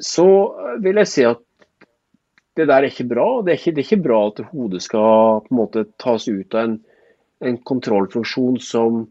så 0.00 0.26
vil 0.80 1.00
jeg 1.02 1.10
si 1.12 1.24
at 1.28 1.40
det 2.58 2.66
der 2.68 2.82
er 2.82 2.88
ikke 2.90 3.08
bra. 3.08 3.26
Det 3.44 3.52
er 3.52 3.60
ikke, 3.60 3.74
det 3.76 3.82
er 3.82 3.88
ikke 3.88 4.04
bra 4.04 4.20
at 4.28 4.40
hodet 4.50 4.82
skal 4.84 5.42
på 5.44 5.52
en 5.52 5.60
måte 5.60 5.84
tas 6.00 6.26
ut 6.28 6.56
av 6.56 6.62
en, 6.66 6.78
en 7.46 7.58
kontrollfunksjon 7.70 8.58
som 8.64 9.04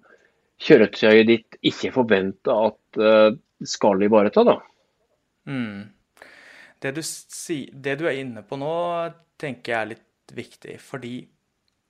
kjøretøyet 0.60 1.30
ditt 1.30 1.60
ikke 1.66 1.94
forventer 1.96 2.66
at 2.68 3.00
uh, 3.00 3.32
skal 3.66 4.04
ivareta. 4.06 4.44
da. 4.48 4.58
Mm. 5.50 5.88
Det, 6.80 6.94
du 6.96 7.02
si, 7.04 7.66
det 7.74 7.98
du 8.00 8.06
er 8.08 8.22
inne 8.22 8.44
på 8.48 8.60
nå, 8.60 8.72
tenker 9.40 9.74
jeg 9.74 9.80
er 9.80 9.92
litt 9.94 10.34
viktig. 10.36 10.78
Fordi 10.84 11.14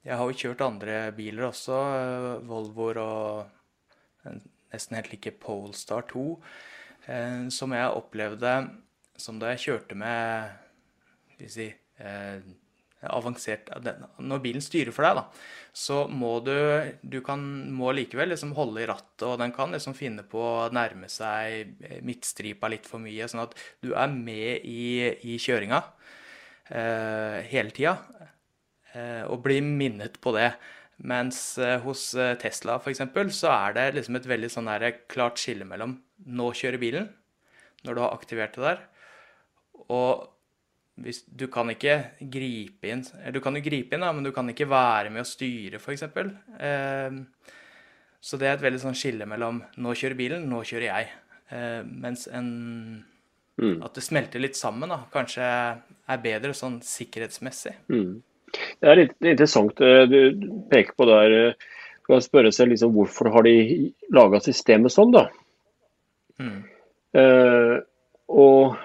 jeg 0.08 0.18
har 0.18 0.30
jo 0.32 0.40
kjørt 0.42 0.66
andre 0.66 1.00
biler 1.16 1.50
også, 1.50 1.80
eh, 2.00 2.30
Volvoer 2.50 3.02
og 3.04 4.36
nesten 4.74 4.98
helt 4.98 5.12
like 5.14 5.34
Polestar 5.42 6.08
2, 6.10 6.26
eh, 7.08 7.48
som 7.54 7.76
jeg 7.76 7.98
opplevde 8.00 8.54
som 9.20 9.40
da 9.40 9.52
jeg 9.54 9.64
kjørte 9.66 9.98
med 10.00 10.50
skal 11.34 11.52
si, 11.54 11.68
eh, 12.00 12.40
avansert 13.08 13.70
Når 14.20 14.42
bilen 14.44 14.64
styrer 14.64 14.92
for 14.92 15.08
deg, 15.08 15.20
da, 15.22 15.46
så 15.72 16.02
må 16.12 16.34
du 16.44 16.52
Du 17.00 17.22
kan, 17.26 17.42
må 17.72 17.94
likevel 17.96 18.34
liksom 18.34 18.52
holde 18.58 18.84
i 18.84 18.90
rattet, 18.90 19.24
og 19.28 19.38
den 19.40 19.54
kan 19.56 19.72
liksom 19.76 19.96
finne 19.98 20.26
på 20.28 20.42
å 20.42 20.70
nærme 20.76 21.08
seg 21.12 21.80
midtstripa 22.06 22.72
litt 22.72 22.90
for 22.90 23.00
mye, 23.04 23.30
sånn 23.32 23.46
at 23.46 23.56
du 23.84 23.94
er 23.94 24.12
med 24.12 24.66
i, 24.68 25.14
i 25.32 25.40
kjøringa 25.40 25.84
eh, 26.76 27.40
hele 27.52 27.72
tida. 27.76 27.98
Eh, 28.98 29.24
og 29.30 29.44
blir 29.46 29.62
minnet 29.66 30.18
på 30.22 30.34
det. 30.36 30.50
Mens 31.10 31.40
eh, 31.62 31.78
hos 31.84 32.12
eh, 32.18 32.36
Tesla 32.42 32.80
f.eks. 32.80 33.04
så 33.38 33.52
er 33.54 33.78
det 33.78 33.86
liksom 33.96 34.18
et 34.20 34.28
veldig 34.28 34.50
sånn 34.52 34.72
klart 35.12 35.40
skille 35.40 35.68
mellom 35.68 36.00
nå 36.26 36.50
kjører 36.58 36.82
bilen, 36.82 37.08
når 37.86 37.96
du 37.96 38.02
har 38.04 38.16
aktivert 38.16 38.58
det 38.58 38.66
der, 38.66 38.82
og 39.88 40.28
hvis, 41.04 41.24
du 41.26 41.48
kan 41.52 41.70
ikke 41.72 41.96
gripe 42.32 42.90
inn 42.90 43.04
Du 43.34 43.40
kan 43.44 43.56
jo 43.58 43.64
gripe 43.64 43.96
inn, 43.96 44.04
da, 44.06 44.12
men 44.16 44.26
du 44.26 44.32
kan 44.36 44.50
ikke 44.52 44.70
være 44.70 45.12
med 45.14 45.24
å 45.24 45.28
styre, 45.28 45.80
f.eks. 45.80 46.06
Eh, 46.06 47.20
så 48.20 48.40
det 48.40 48.50
er 48.50 48.58
et 48.58 48.66
veldig 48.66 48.82
sånn 48.84 48.98
skille 48.98 49.28
mellom 49.30 49.62
nå 49.80 49.96
kjører 49.96 50.20
bilen, 50.20 50.48
nå 50.52 50.64
kjører 50.68 50.90
jeg. 50.90 51.12
Eh, 51.56 51.82
mens 51.88 52.28
en 52.28 52.50
mm. 53.60 53.78
At 53.86 53.96
det 53.96 54.06
smelter 54.06 54.44
litt 54.44 54.60
sammen, 54.60 54.92
da, 54.92 55.02
kanskje 55.14 55.46
er 55.46 56.24
bedre 56.24 56.56
sånn 56.58 56.80
sikkerhetsmessig. 56.86 57.76
Mm. 57.92 58.20
Det 58.80 58.90
er 58.90 59.04
litt 59.04 59.16
interessant 59.22 59.82
eh, 59.86 60.06
du 60.10 60.50
peker 60.72 60.98
på 60.98 61.08
der. 61.10 61.38
Eh, 61.40 61.70
kan 62.10 62.24
spørre 62.26 62.52
seg 62.56 62.72
liksom, 62.72 62.94
hvorfor 62.96 63.30
har 63.36 63.46
de 63.46 63.92
laga 64.16 64.42
systemet 64.42 64.94
sånn, 64.94 65.14
da. 65.14 65.28
Mm. 66.42 66.60
Eh, 67.20 67.76
og 68.34 68.78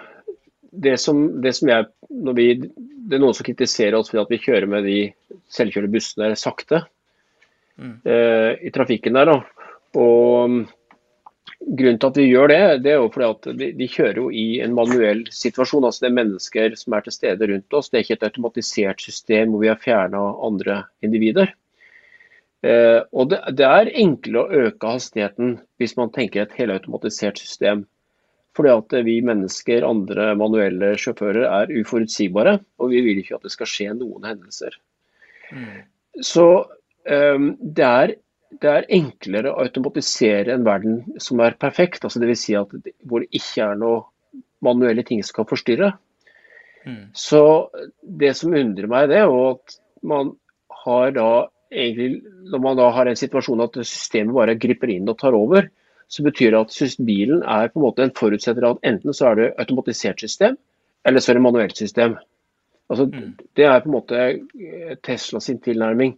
det 0.84 0.98
som, 1.00 1.24
det 1.42 1.54
som 1.56 1.70
jeg, 1.70 1.88
vi, 2.32 2.46
det 2.56 3.18
er 3.18 3.20
noen 3.22 3.36
som 3.36 3.46
kritiserer 3.46 3.98
oss 3.98 4.08
for 4.12 4.22
at 4.22 4.32
vi 4.32 4.40
kjører 4.40 4.66
med 4.70 4.86
de 4.88 4.98
selvkjørende 5.52 5.92
bussene 5.92 6.30
sakte 6.40 6.80
mm. 7.76 7.98
eh, 8.08 8.50
i 8.64 8.72
trafikken 8.74 9.18
der. 9.18 9.32
Da. 9.32 9.68
Og 10.00 10.64
Grunnen 11.64 11.96
til 12.00 12.10
at 12.10 12.18
vi 12.18 12.24
gjør 12.28 12.50
det, 12.50 12.60
det 12.84 12.90
er 12.92 12.98
jo 13.00 13.10
fordi 13.12 13.26
at 13.30 13.46
de, 13.56 13.66
de 13.78 13.86
kjører 13.88 14.18
jo 14.20 14.26
i 14.28 14.60
en 14.64 14.74
manuell 14.76 15.22
situasjon. 15.32 15.86
altså 15.86 16.04
Det 16.04 16.08
er 16.10 16.16
mennesker 16.18 16.74
som 16.76 16.96
er 16.96 17.04
til 17.04 17.14
stede 17.14 17.48
rundt 17.48 17.76
oss. 17.76 17.88
Det 17.88 17.98
er 17.98 18.04
ikke 18.04 18.16
et 18.18 18.26
automatisert 18.28 19.04
system 19.04 19.54
hvor 19.54 19.62
vi 19.62 19.70
har 19.70 19.80
fjerna 19.80 20.20
andre 20.44 20.82
individer. 21.04 21.54
Eh, 22.64 23.00
og 23.12 23.32
det, 23.32 23.40
det, 23.56 23.64
er 23.64 23.92
enklere 24.04 24.44
å 24.44 24.68
øke 24.68 24.92
hastigheten 24.96 25.56
hvis 25.80 25.96
man 25.96 26.12
tenker 26.12 26.44
et 26.44 26.56
helautomatisert 26.58 27.40
system. 27.40 27.86
Fordi 28.54 28.70
at 28.70 28.94
vi 29.06 29.16
mennesker, 29.26 29.86
andre 29.86 30.30
manuelle 30.38 30.92
sjåfører, 31.00 31.46
er 31.48 31.72
uforutsigbare. 31.80 32.58
Og 32.78 32.92
vi 32.92 33.02
vil 33.06 33.22
ikke 33.22 33.38
at 33.38 33.46
det 33.46 33.54
skal 33.54 33.70
skje 33.70 33.88
noen 33.98 34.28
hendelser. 34.28 34.76
Mm. 35.50 35.82
Så 36.22 36.46
um, 36.62 37.48
det, 37.58 37.88
er, 37.88 38.14
det, 38.60 38.70
er, 38.70 38.88
enklere 38.94 39.50
å 39.50 39.64
automatisere 39.66 40.54
en 40.54 40.66
verden 40.66 41.02
som 41.22 41.42
er 41.42 41.58
perfekt. 41.58 42.06
Altså 42.06 42.22
Dvs. 42.22 42.46
Si 42.46 42.56
at 42.58 42.74
hvor 43.02 43.24
det 43.24 43.32
ikke 43.34 43.66
er 43.66 43.80
noe 43.80 44.04
manuelle 44.64 45.04
ting 45.06 45.22
som 45.26 45.40
kan 45.40 45.50
forstyrre. 45.50 45.90
Mm. 46.86 47.10
Så 47.16 47.42
det 48.02 48.36
som 48.38 48.54
undrer 48.54 48.88
meg, 48.90 49.10
det 49.10 49.18
er 49.22 49.26
jo 49.26 49.48
at 49.54 49.78
man 50.04 50.34
har 50.84 51.14
da 51.16 51.28
egentlig, 51.74 52.22
når 52.52 52.62
man 52.62 52.78
da 52.78 52.90
har 52.94 53.08
en 53.08 53.18
situasjon 53.18 53.64
at 53.64 53.78
systemet 53.82 54.36
bare 54.36 54.58
griper 54.60 54.92
inn 54.94 55.08
og 55.10 55.18
tar 55.20 55.36
over, 55.36 55.68
så 56.08 56.24
betyr 56.26 56.54
det 56.54 56.60
at 56.60 56.96
bilen 57.04 57.42
er 57.42 57.70
på 57.72 57.80
en 57.80 57.86
måte 57.86 58.04
en 58.04 58.14
forutsetter 58.14 58.66
at 58.68 58.82
enten 58.86 59.16
så 59.16 59.30
er 59.30 59.40
det 59.40 59.52
automatisert 59.58 60.20
system, 60.20 60.56
eller 61.04 61.20
så 61.20 61.32
er 61.32 61.38
det 61.38 61.46
manuelt 61.46 61.76
system. 61.76 62.16
Altså, 62.90 63.06
mm. 63.06 63.32
Det 63.56 63.64
er 63.64 63.80
på 63.80 63.88
en 63.88 63.96
måte 63.96 64.20
eh, 64.20 64.94
Tesla 65.02 65.40
sin 65.40 65.60
tilnærming. 65.64 66.16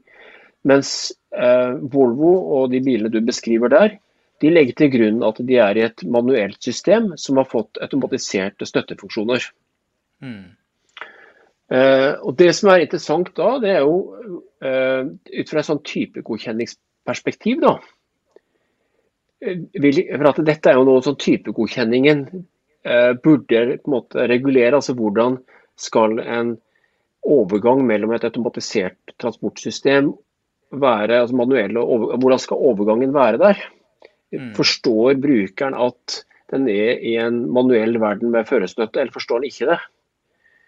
Mens 0.66 1.12
eh, 1.31 1.78
Volvo 1.93 2.33
og 2.59 2.71
de 2.73 2.83
bilene 2.83 3.12
du 3.12 3.21
beskriver 3.25 3.71
der, 3.71 3.97
de 4.43 4.52
legger 4.52 4.76
til 4.76 4.93
grunn 4.93 5.23
at 5.25 5.38
de 5.49 5.59
er 5.62 5.78
i 5.78 5.85
et 5.87 6.05
manuelt 6.12 6.59
system 6.62 7.12
som 7.21 7.38
har 7.40 7.49
fått 7.49 7.78
automatiserte 7.83 8.66
støttefunksjoner. 8.69 9.47
Mm. 10.25 10.57
Eh, 11.73 12.12
og 12.23 12.37
Det 12.38 12.52
som 12.55 12.71
er 12.71 12.85
interessant 12.85 13.31
da, 13.38 13.57
det 13.62 13.73
er 13.75 13.87
jo 13.87 13.97
eh, 14.62 15.07
ut 15.07 15.52
fra 15.52 15.62
et 15.62 15.71
sånn 15.71 15.83
typegodkjenningsperspektiv, 15.87 17.62
da, 17.64 17.76
for 19.43 20.28
at 20.31 20.45
Dette 20.47 20.71
er 20.71 20.78
jo 20.78 20.87
noe 20.88 21.02
som 21.05 21.16
typegodkjenningen 21.21 22.23
eh, 22.33 23.12
burde 23.21 23.64
på 23.83 23.90
en 23.90 23.95
måte 23.97 24.28
regulere. 24.31 24.78
altså 24.78 24.97
Hvordan 24.97 25.40
skal 25.76 26.21
en 26.23 26.55
overgang 27.26 27.83
mellom 27.87 28.14
et 28.14 28.25
automatisert 28.25 29.16
transportsystem 29.21 30.12
være, 30.76 31.21
altså 31.21 31.37
manuelle, 31.38 31.83
hvordan 31.83 32.43
skal 32.43 32.62
overgangen 32.71 33.12
være 33.14 33.43
der? 33.43 33.61
Mm. 34.35 34.55
Forstår 34.57 35.19
brukeren 35.23 35.76
at 35.78 36.23
den 36.52 36.69
er 36.71 36.99
i 37.02 37.16
en 37.21 37.45
manuell 37.52 37.99
verden 38.00 38.33
med 38.35 38.47
førerstøtte, 38.49 39.00
eller 39.00 39.14
forstår 39.14 39.43
den 39.43 39.50
ikke 39.50 39.71
det? 39.73 39.78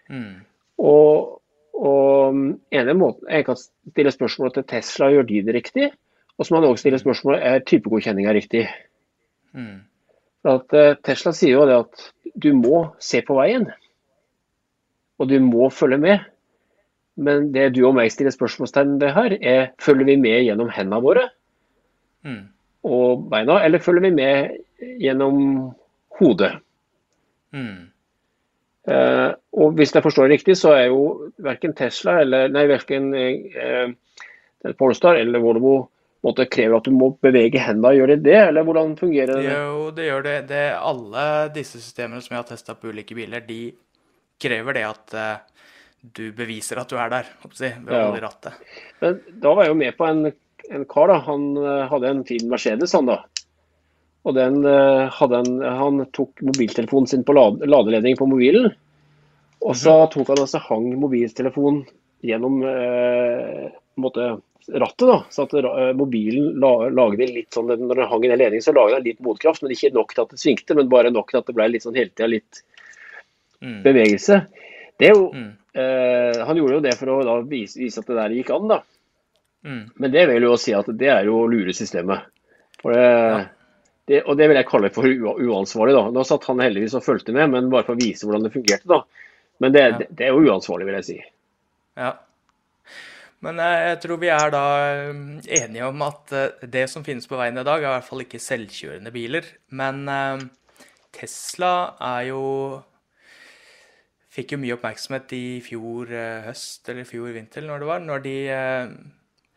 Mm. 0.09 0.35
Og, 0.79 1.39
og 1.75 2.39
ene 2.71 2.95
måten, 2.97 3.27
Jeg 3.29 3.45
kan 3.45 3.59
stille 3.59 4.11
spørsmål 4.11 4.53
til 4.53 4.67
Tesla, 4.67 5.11
gjør 5.11 5.27
de 5.27 5.41
det 5.47 5.55
riktig? 5.55 5.91
Og 6.39 6.45
så 6.45 6.53
må 6.53 6.61
man 6.61 6.71
også 6.71 6.85
stille 6.85 7.01
spørsmålet 7.01 7.43
er 7.43 7.63
typegodkjenninga 7.67 8.33
riktig. 8.33 8.63
Mm. 9.51 9.81
At, 10.47 10.71
uh, 10.71 10.95
Tesla 11.03 11.33
sier 11.35 11.57
jo 11.57 11.65
det 11.67 11.79
at 11.81 12.05
du 12.39 12.53
må 12.55 12.85
se 13.03 13.19
på 13.25 13.35
veien, 13.35 13.67
og 15.19 15.27
du 15.27 15.35
må 15.43 15.67
følge 15.73 15.99
med. 15.99 16.23
Men 17.19 17.49
det 17.51 17.73
du 17.75 17.81
og 17.89 17.97
meg 17.97 18.13
stiller 18.13 18.31
spørsmålstegn 18.31 18.95
ved 19.01 19.11
her, 19.17 19.35
er 19.41 19.67
følger 19.83 20.07
vi 20.07 20.15
med 20.21 20.45
gjennom 20.45 20.71
hendene 20.71 21.01
våre 21.03 21.25
mm. 22.23 22.41
og 22.87 23.25
beina, 23.33 23.59
eller 23.65 23.83
følger 23.83 24.07
vi 24.07 24.13
med 24.15 24.55
gjennom 25.03 25.41
hodet? 26.21 26.53
Mm. 27.51 27.89
Uh, 28.87 29.35
og 29.59 29.75
Hvis 29.75 29.91
jeg 29.91 30.03
forstår 30.05 30.29
det 30.29 30.37
riktig, 30.37 30.55
så 30.57 30.71
er 30.77 30.87
jo 30.87 31.31
verken 31.43 31.75
Tesla 31.75 32.21
eller 32.23 32.47
nei, 32.47 32.63
verken 32.71 33.11
uh, 33.11 33.91
Polestar 34.79 35.19
eller 35.19 35.43
Volvo 35.43 35.89
måte 36.25 36.47
krever 36.51 36.77
at 36.79 36.87
du 36.87 36.95
må 36.95 37.11
bevege 37.23 37.61
hendene. 37.63 37.95
Gjør 37.97 38.13
det 38.13 38.19
det, 38.25 38.37
eller 38.49 38.65
hvordan 38.67 38.95
fungerer 38.99 39.39
det? 39.39 39.53
Jo, 39.53 39.85
det 39.95 40.09
gjør 40.09 40.25
det. 40.25 40.35
det 40.51 40.65
alle 40.75 41.23
disse 41.55 41.79
systemene 41.79 42.21
som 42.23 42.35
jeg 42.35 42.41
har 42.41 42.49
testa 42.49 42.75
på 42.75 42.91
ulike 42.91 43.17
biler, 43.17 43.45
de 43.47 43.61
krever 44.39 44.79
det 44.79 44.85
at 44.87 45.15
uh, 45.15 45.63
du 46.01 46.29
beviser 46.35 46.79
at 46.79 46.91
du 46.91 46.99
er 46.99 47.11
der, 47.11 47.31
si, 47.55 47.71
ved 47.71 47.95
å 47.95 48.05
holde 48.05 48.21
i 48.21 48.23
rattet. 48.23 48.69
Men 49.03 49.19
da 49.43 49.55
var 49.55 49.67
jeg 49.67 49.73
jo 49.73 49.79
med 49.81 49.97
på 49.99 50.07
en, 50.07 50.29
en 50.69 50.87
kar, 50.91 51.11
da. 51.11 51.19
Han 51.27 51.49
uh, 51.59 51.87
hadde 51.91 52.13
en 52.13 52.25
fin 52.27 52.51
Mercedes, 52.51 52.95
han 52.95 53.11
da. 53.11 53.21
Og 54.27 54.35
den, 54.35 54.59
uh, 54.67 55.23
en, 55.39 55.53
Han 55.63 56.03
tok 56.15 56.43
mobiltelefonen 56.43 57.07
sin 57.07 57.25
på 57.27 57.35
lad, 57.35 57.63
ladeledning 57.67 58.19
på 58.19 58.27
mobilen. 58.27 58.71
Og 59.59 59.75
så 59.75 59.95
mhm. 60.05 60.11
tok 60.13 60.33
han 60.33 60.43
altså 60.45 60.61
hang 60.69 60.91
mobiltelefonen 60.99 61.83
gjennom 62.23 62.63
eh, 62.67 63.68
måte, 64.03 64.29
rattet. 64.67 65.07
da, 65.07 65.17
så 65.29 65.45
at 65.47 65.53
eh, 65.53 65.91
Mobilen 65.97 66.59
lagde 66.59 67.27
litt 67.27 67.53
sånn, 67.53 67.71
Når 67.71 67.95
den 67.95 68.09
hang 68.11 68.25
i 68.25 68.31
den 68.31 68.41
ledningen, 68.41 68.65
så 68.65 68.75
lagde 68.75 68.99
den 68.99 69.07
litt 69.11 69.23
motkraft, 69.25 69.63
men 69.63 69.73
ikke 69.75 69.93
nok 69.95 70.13
til 70.13 70.25
at 70.25 70.33
det 70.33 70.41
svingte, 70.41 70.77
men 70.77 70.91
bare 70.91 71.13
nok 71.13 71.31
til 71.31 71.41
at 71.41 71.49
det 71.49 71.55
ble 71.57 71.69
litt 71.73 71.85
sånn 71.85 71.97
hele 71.97 72.13
tida 72.13 72.29
litt 72.29 72.63
mm. 73.61 73.81
bevegelse. 73.85 74.41
Det 74.99 75.09
er 75.09 75.15
jo, 75.15 75.29
mm. 75.33 75.51
eh, 75.83 76.41
Han 76.47 76.59
gjorde 76.59 76.79
jo 76.79 76.85
det 76.87 76.95
for 76.99 77.13
å 77.13 77.19
da, 77.27 77.37
vise, 77.47 77.79
vise, 77.81 78.03
at 78.03 78.09
det 78.09 78.19
der 78.19 78.35
gikk 78.39 78.51
an. 78.55 78.67
da. 78.71 78.81
Mm. 79.67 79.85
Men 79.95 80.11
det 80.15 80.27
vil 80.31 80.49
jo 80.49 80.57
si 80.59 80.75
at 80.75 80.91
det 80.99 81.13
er 81.13 81.29
jo 81.29 81.41
å 81.43 81.47
lure 81.51 81.75
systemet. 81.75 82.27
For 82.79 82.95
det, 82.95 83.07
ja. 83.07 83.39
det, 84.07 84.21
og 84.23 84.37
det 84.39 84.47
vil 84.51 84.59
jeg 84.59 84.69
kalle 84.69 84.93
for 84.95 85.07
uansvarlig. 85.07 85.97
da. 85.97 86.05
Nå 86.15 86.27
satt 86.27 86.47
han 86.51 86.63
heldigvis 86.63 86.95
og 86.99 87.05
fulgte 87.07 87.35
med, 87.35 87.51
men 87.55 87.71
bare 87.73 87.87
for 87.87 87.97
å 87.97 88.01
vise 88.01 88.27
hvordan 88.27 88.47
det 88.47 88.55
fungerte. 88.55 88.87
da. 88.91 89.03
Men 89.59 89.75
det, 89.75 89.83
ja. 89.83 89.99
det, 89.99 90.09
det 90.15 90.27
er 90.27 90.35
jo 90.35 90.47
uansvarlig, 90.47 90.87
vil 90.87 90.99
jeg 91.01 91.07
si. 91.09 91.21
Ja. 91.99 92.13
Men 93.45 93.59
eh, 93.63 93.85
jeg 93.93 93.99
tror 94.03 94.19
vi 94.19 94.31
er 94.33 94.51
da 94.51 94.63
eh, 94.83 95.19
enige 95.61 95.87
om 95.87 96.01
at 96.03 96.33
eh, 96.35 96.65
det 96.67 96.85
som 96.91 97.05
finnes 97.05 97.27
på 97.29 97.39
veien 97.39 97.59
i 97.59 97.65
dag, 97.65 97.79
er 97.79 97.87
i 97.87 97.93
hvert 97.95 98.07
fall 98.09 98.25
ikke 98.25 98.41
selvkjørende 98.43 99.13
biler. 99.15 99.47
Men 99.71 100.03
Tesla 101.15 101.73
er 102.11 102.29
jo 102.29 102.43
fikk 104.29 104.53
jo 104.53 104.59
mye 104.61 104.75
oppmerksomhet 104.75 105.31
i 105.35 105.45
fjor 105.65 106.11
høst 106.45 106.91
eller 106.91 107.07
fjor 107.07 107.31
vinter, 107.33 107.65
når 107.65 107.81
det 107.81 107.87
var, 107.89 108.03
når 108.05 108.21
de 108.27 108.35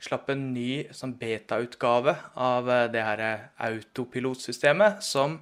slapp 0.02 0.30
en 0.32 0.46
ny 0.54 0.88
sånn 0.96 1.12
beta-utgave 1.20 2.14
av 2.40 2.70
det 2.90 3.02
her 3.04 3.22
autopilotsystemet, 3.68 5.02
som 5.04 5.36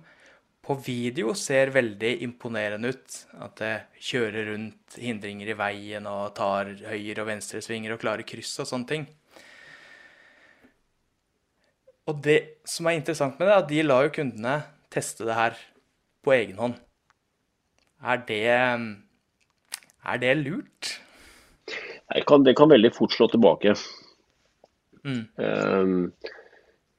på 0.70 0.76
video 0.86 1.32
ser 1.34 1.72
veldig 1.74 2.12
imponerende 2.22 2.92
ut. 2.94 3.14
At 3.42 3.58
det 3.58 3.72
kjører 4.06 4.52
rundt 4.52 4.98
hindringer 5.02 5.50
i 5.50 5.56
veien 5.58 6.06
og 6.06 6.30
tar 6.36 6.70
høyre- 6.86 7.24
og 7.24 7.26
venstresvinger 7.26 7.96
og 7.96 8.02
klarer 8.02 8.26
kryss 8.28 8.52
og 8.62 8.68
sånne 8.70 8.86
ting. 8.86 9.08
Og 12.06 12.22
det 12.22 12.38
som 12.68 12.86
er 12.86 13.00
interessant 13.00 13.34
med 13.38 13.48
det, 13.48 13.54
er 13.54 13.64
at 13.64 13.70
de 13.70 13.82
lar 13.82 14.06
jo 14.06 14.14
kundene 14.14 14.54
teste 14.94 15.26
det 15.26 15.34
her 15.34 15.58
på 16.22 16.36
egen 16.38 16.62
hånd. 16.62 16.78
Er 18.00 18.22
det, 18.30 18.46
er 18.54 20.22
det 20.22 20.34
lurt? 20.38 20.94
Det 21.66 22.26
kan, 22.30 22.46
det 22.46 22.54
kan 22.58 22.70
veldig 22.70 22.94
fort 22.94 23.14
slå 23.14 23.26
tilbake. 23.30 23.74
Mm. 25.02 25.24
Um, 25.34 26.12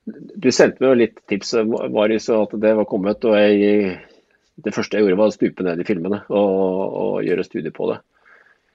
du 0.06 0.50
sendte 0.52 0.84
meg 0.84 0.98
litt 0.98 1.20
tips, 1.30 1.54
Marius, 1.66 2.30
at 2.34 2.56
det 2.62 2.74
var 2.78 2.88
kommet. 2.90 3.26
og 3.26 3.38
jeg, 3.38 4.00
Det 4.56 4.74
første 4.74 4.98
jeg 4.98 5.06
gjorde, 5.06 5.20
var 5.20 5.30
å 5.30 5.36
stupe 5.36 5.66
ned 5.66 5.82
i 5.82 5.88
filmene 5.88 6.24
og, 6.30 6.96
og 7.04 7.26
gjøre 7.26 7.46
studier 7.46 7.76
på 7.76 7.92
det. 7.92 8.00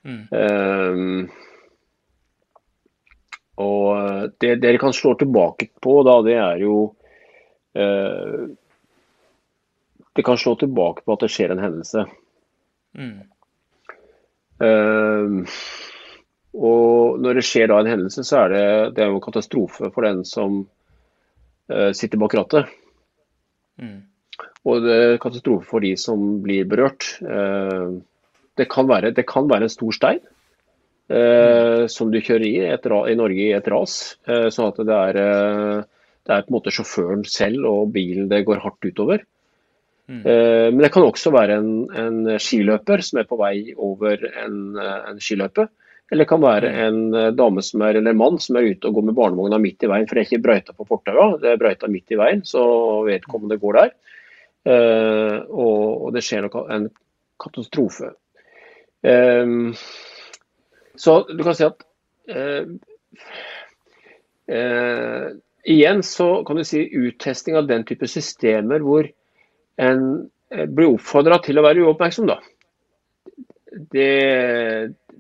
Mm. 0.06 0.22
Um, 0.30 1.28
og 3.58 4.30
det 4.38 4.52
dere 4.62 4.78
kan 4.78 4.94
slå 4.94 5.16
tilbake 5.18 5.72
på, 5.82 5.96
da, 6.06 6.20
det 6.22 6.36
er 6.38 6.60
jo 6.62 6.76
uh, 7.74 8.44
Det 10.14 10.24
kan 10.24 10.38
slå 10.38 10.54
tilbake 10.60 11.02
på 11.02 11.16
at 11.16 11.24
det 11.24 11.32
skjer 11.32 11.56
en 11.56 11.64
hendelse. 11.64 12.06
Mm. 12.96 13.18
Uh, 14.62 15.42
og 16.56 17.18
når 17.20 17.36
det 17.36 17.44
skjer 17.44 17.68
da 17.68 17.82
en 17.82 17.90
hendelse, 17.90 18.22
så 18.24 18.44
er 18.44 18.54
det, 18.54 18.64
det 18.96 19.02
er 19.04 19.10
jo 19.10 19.18
en 19.18 19.26
katastrofe 19.26 19.90
for 19.92 20.06
den 20.06 20.22
som 20.24 20.62
sitter 21.66 22.20
bak 22.20 22.34
rattet. 22.38 22.68
Mm. 23.82 24.04
Og 24.66 24.82
det 24.84 24.96
er 24.96 25.20
katastrofe 25.22 25.68
for 25.68 25.84
de 25.84 25.92
som 26.00 26.40
blir 26.44 26.66
berørt. 26.68 27.06
Uh, 27.22 28.02
det, 28.58 28.68
kan 28.72 28.88
være, 28.88 29.12
det, 29.14 29.26
kan 29.28 29.48
være, 29.50 29.68
en 29.68 29.72
stor 29.72 29.94
stein 29.94 30.20
uh, 31.12 31.86
som 31.92 32.10
du 32.10 32.18
kjører 32.18 32.46
i 32.48 32.56
et, 32.66 32.90
i 33.12 33.16
Norge 33.18 33.46
i 33.46 33.54
et 33.56 33.70
ras. 33.72 34.16
sånn 34.26 34.72
at 34.72 34.82
det 34.82 34.98
er, 34.98 35.20
det 36.26 36.34
er 36.34 36.44
på 36.44 36.50
en 36.52 36.58
måte 36.58 36.74
sjåføren 36.74 37.24
selv 37.30 37.68
og 37.70 37.94
bilen 37.94 38.30
det 38.32 38.44
går 38.48 38.62
hardt 38.64 38.90
utover. 38.90 39.24
Mm. 40.06 40.22
Men 40.22 40.78
det 40.84 40.92
kan 40.94 41.02
også 41.02 41.32
være 41.34 41.56
en, 41.58 41.70
en, 41.98 42.18
skiløper 42.38 43.00
som 43.02 43.18
er 43.18 43.26
på 43.26 43.38
vei 43.40 43.72
over 43.74 44.22
en, 44.44 44.76
en 44.78 45.18
skiløype. 45.18 45.64
Eller 46.10 46.22
det 46.22 46.28
kan 46.30 46.42
være 46.42 46.70
en 46.86 47.00
eh, 47.14 47.32
dame 47.34 47.62
som 47.66 47.82
er, 47.82 47.98
eller 47.98 48.14
en 48.14 48.20
mann 48.20 48.36
som 48.42 48.58
er 48.58 48.68
ute 48.70 48.86
og 48.86 48.98
går 48.98 49.08
med 49.08 49.16
barnevogna 49.16 49.58
midt 49.62 49.82
i 49.82 49.90
veien. 49.90 50.06
For 50.06 50.14
det 50.14 50.22
er 50.22 50.28
ikke 50.28 50.44
brøyta 50.44 50.74
på 50.76 50.86
fortaua, 50.86 51.32
det 51.42 51.50
er 51.50 51.62
brøyta 51.62 51.90
midt 51.90 52.14
i 52.14 52.20
veien, 52.20 52.44
så 52.46 52.62
vedkommende 53.08 53.58
går 53.62 53.80
der. 53.80 53.96
Uh, 54.66 55.36
og, 55.46 56.08
det 56.14 56.24
skjer 56.26 56.42
nok 56.42 56.56
en 56.74 56.88
katastrofe. 57.38 58.10
Um, 59.06 59.74
så 60.98 61.20
du 61.28 61.42
kan 61.46 61.54
si 61.54 61.66
at 61.68 61.84
Igjen 65.66 66.02
så 66.06 66.26
kan 66.46 66.58
du 66.58 66.64
si 66.66 66.82
uttesting 66.98 67.58
av 67.58 67.68
den 67.70 67.84
type 67.86 68.08
systemer 68.10 68.82
hvor 68.82 69.06
en 69.82 70.02
blir 70.50 70.90
oppfordra 70.96 71.38
til 71.44 71.58
å 71.58 71.64
være 71.66 71.86
uoppmerksom, 71.86 72.30
da. 72.30 72.40
Det, 73.94 74.10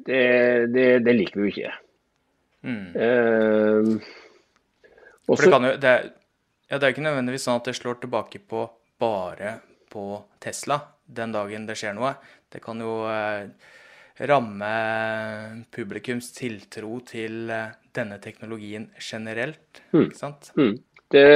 det, 0.06 0.22
det, 0.74 0.86
det 1.06 1.16
liker 1.16 1.40
vi 1.40 1.46
jo 1.46 1.54
ikke. 1.54 1.74
Mm. 2.66 2.86
Uh, 2.96 4.14
også, 5.26 5.44
det, 5.44 5.52
kan 5.52 5.66
jo, 5.66 5.72
det, 5.82 5.92
er, 5.92 6.10
ja, 6.70 6.78
det 6.78 6.84
er 6.86 6.94
ikke 6.94 7.06
nødvendigvis 7.06 7.46
sånn 7.46 7.60
at 7.60 7.70
det 7.70 7.76
slår 7.78 7.98
tilbake 8.02 8.42
på 8.42 8.66
bare 9.00 9.58
på 9.92 10.10
Tesla 10.42 10.80
den 11.06 11.34
dagen 11.34 11.66
det 11.68 11.76
skjer 11.78 11.94
noe. 11.96 12.14
Det 12.50 12.60
kan 12.64 12.80
jo 12.82 12.98
eh, 13.10 13.46
ramme 14.26 14.70
publikums 15.74 16.32
tiltro 16.34 17.00
til 17.06 17.50
eh, 17.52 17.74
denne 17.94 18.18
teknologien 18.22 18.88
generelt. 18.98 19.82
Mm. 19.92 20.06
ikke 20.06 20.18
sant? 20.18 20.50
Mm. 20.58 20.76
Det, 21.06 21.26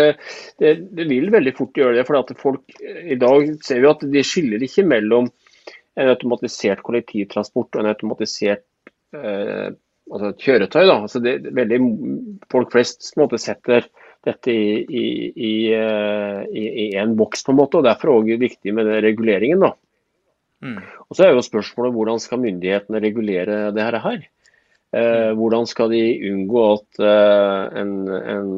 det, 0.59 0.71
det, 0.91 1.07
vil 1.07 1.31
veldig 1.31 1.53
fort 1.55 1.79
gjøre 1.79 2.01
det. 2.01 2.07
for 2.09 2.19
at 2.19 2.33
folk, 2.39 2.65
I 2.83 3.19
dag 3.21 3.53
ser 3.63 3.85
vi 3.85 3.91
at 3.91 4.03
de 4.17 4.25
skiller 4.27 4.67
ikke 4.67 4.87
mellom 4.87 5.31
en 5.99 6.11
automatisert 6.13 6.83
kollektivtransport 6.87 7.75
og 7.75 7.83
en 7.83 7.91
automatisert 7.91 8.67
eh, 9.17 9.71
altså 10.11 10.33
kjøretøy. 10.39 10.85
Da. 10.85 10.97
Altså 10.97 11.23
det, 11.25 11.37
veldig, 11.57 11.81
folk 12.53 12.73
flest 12.75 13.13
måte, 13.21 13.41
setter 13.41 13.87
dette 14.27 14.53
i, 14.53 14.81
i, 14.85 15.05
i, 15.33 15.53
eh, 15.77 16.43
i, 16.53 16.89
en 17.01 17.15
boks, 17.19 17.45
på 17.47 17.55
en 17.55 17.61
måte, 17.63 17.81
og 17.81 17.87
derfor 17.89 18.13
er 18.15 18.29
det 18.29 18.43
viktig 18.43 18.75
med 18.77 18.91
reguleringen. 19.05 19.65
Da. 19.65 19.73
Mm. 20.61 20.83
Og 21.09 21.17
Så 21.17 21.25
er 21.25 21.33
jo 21.33 21.47
spørsmålet 21.47 21.97
hvordan 21.97 22.21
skal 22.23 22.43
myndighetene 22.43 23.01
regulere 23.03 23.71
det 23.77 23.87
her? 23.87 24.21
Eh, 24.93 25.31
mm. 25.31 25.39
hvordan 25.39 25.67
skal 25.71 25.93
de 25.95 26.03
unngå 26.33 26.67
at 26.75 27.03
eh, 27.07 27.81
en, 27.81 27.97
en, 28.11 28.53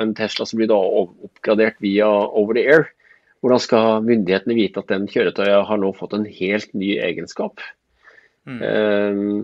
en, 0.00 0.14
Tesla 0.18 0.48
som 0.48 0.60
blir 0.60 0.70
da 0.72 0.80
oppgradert 1.04 1.78
via 1.84 2.08
over 2.08 2.56
the 2.58 2.64
air, 2.66 2.88
hvordan 3.44 3.60
skal 3.60 4.04
myndighetene 4.08 4.56
vite 4.56 4.80
at 4.80 4.88
den 4.88 5.02
kjøretøyet 5.04 5.66
har 5.68 5.80
nå 5.80 5.90
fått 5.92 6.14
en 6.16 6.24
helt 6.24 6.70
ny 6.72 6.94
egenskap? 7.04 7.60
Mm. 8.48 8.62
Um, 8.64 9.42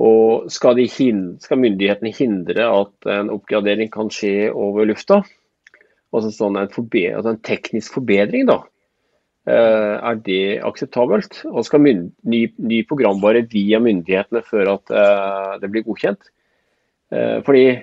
og 0.00 0.48
skal, 0.50 0.80
hindre, 0.82 1.38
skal, 1.44 1.60
myndighetene 1.62 2.10
hindre 2.16 2.66
at 2.66 3.10
en 3.14 3.30
oppgradering 3.30 3.92
kan 3.94 4.10
skje 4.10 4.48
over 4.50 4.88
lufta? 4.90 5.20
Altså 6.10 6.32
sånn 6.34 6.58
en, 6.58 6.72
altså 6.72 7.30
en 7.30 7.42
teknisk 7.46 8.00
forbedring, 8.00 8.48
da. 8.50 8.64
Uh, 9.46 9.94
er 10.10 10.18
det 10.26 10.42
akseptabelt? 10.66 11.44
Og 11.52 11.62
skal 11.68 11.86
ny, 11.86 12.42
ny 12.58 12.82
programvare 12.88 13.44
via 13.52 13.78
myndighetene 13.78 14.42
før 14.42 14.74
at 14.74 14.90
uh, 14.90 15.54
det 15.62 15.70
blir 15.70 15.86
godkjent? 15.86 16.32
Uh, 17.14 17.38
fordi 17.46 17.78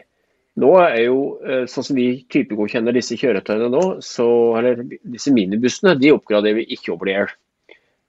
nå 0.58 0.72
er 0.82 1.02
jo, 1.04 1.18
eh, 1.46 1.66
sånn 1.70 1.86
som 1.86 1.98
vi 1.98 2.08
typegodkjenner 2.34 2.96
disse 2.96 3.18
kjøretøyene 3.20 3.70
nå, 3.70 3.84
så, 4.06 4.26
eller 4.58 4.82
disse 4.88 5.34
minibussene, 5.34 5.94
de 6.02 6.16
oppgraderer 6.16 6.58
vi 6.58 6.66
ikke 6.74 6.96
over 6.96 7.12
air. 7.14 7.34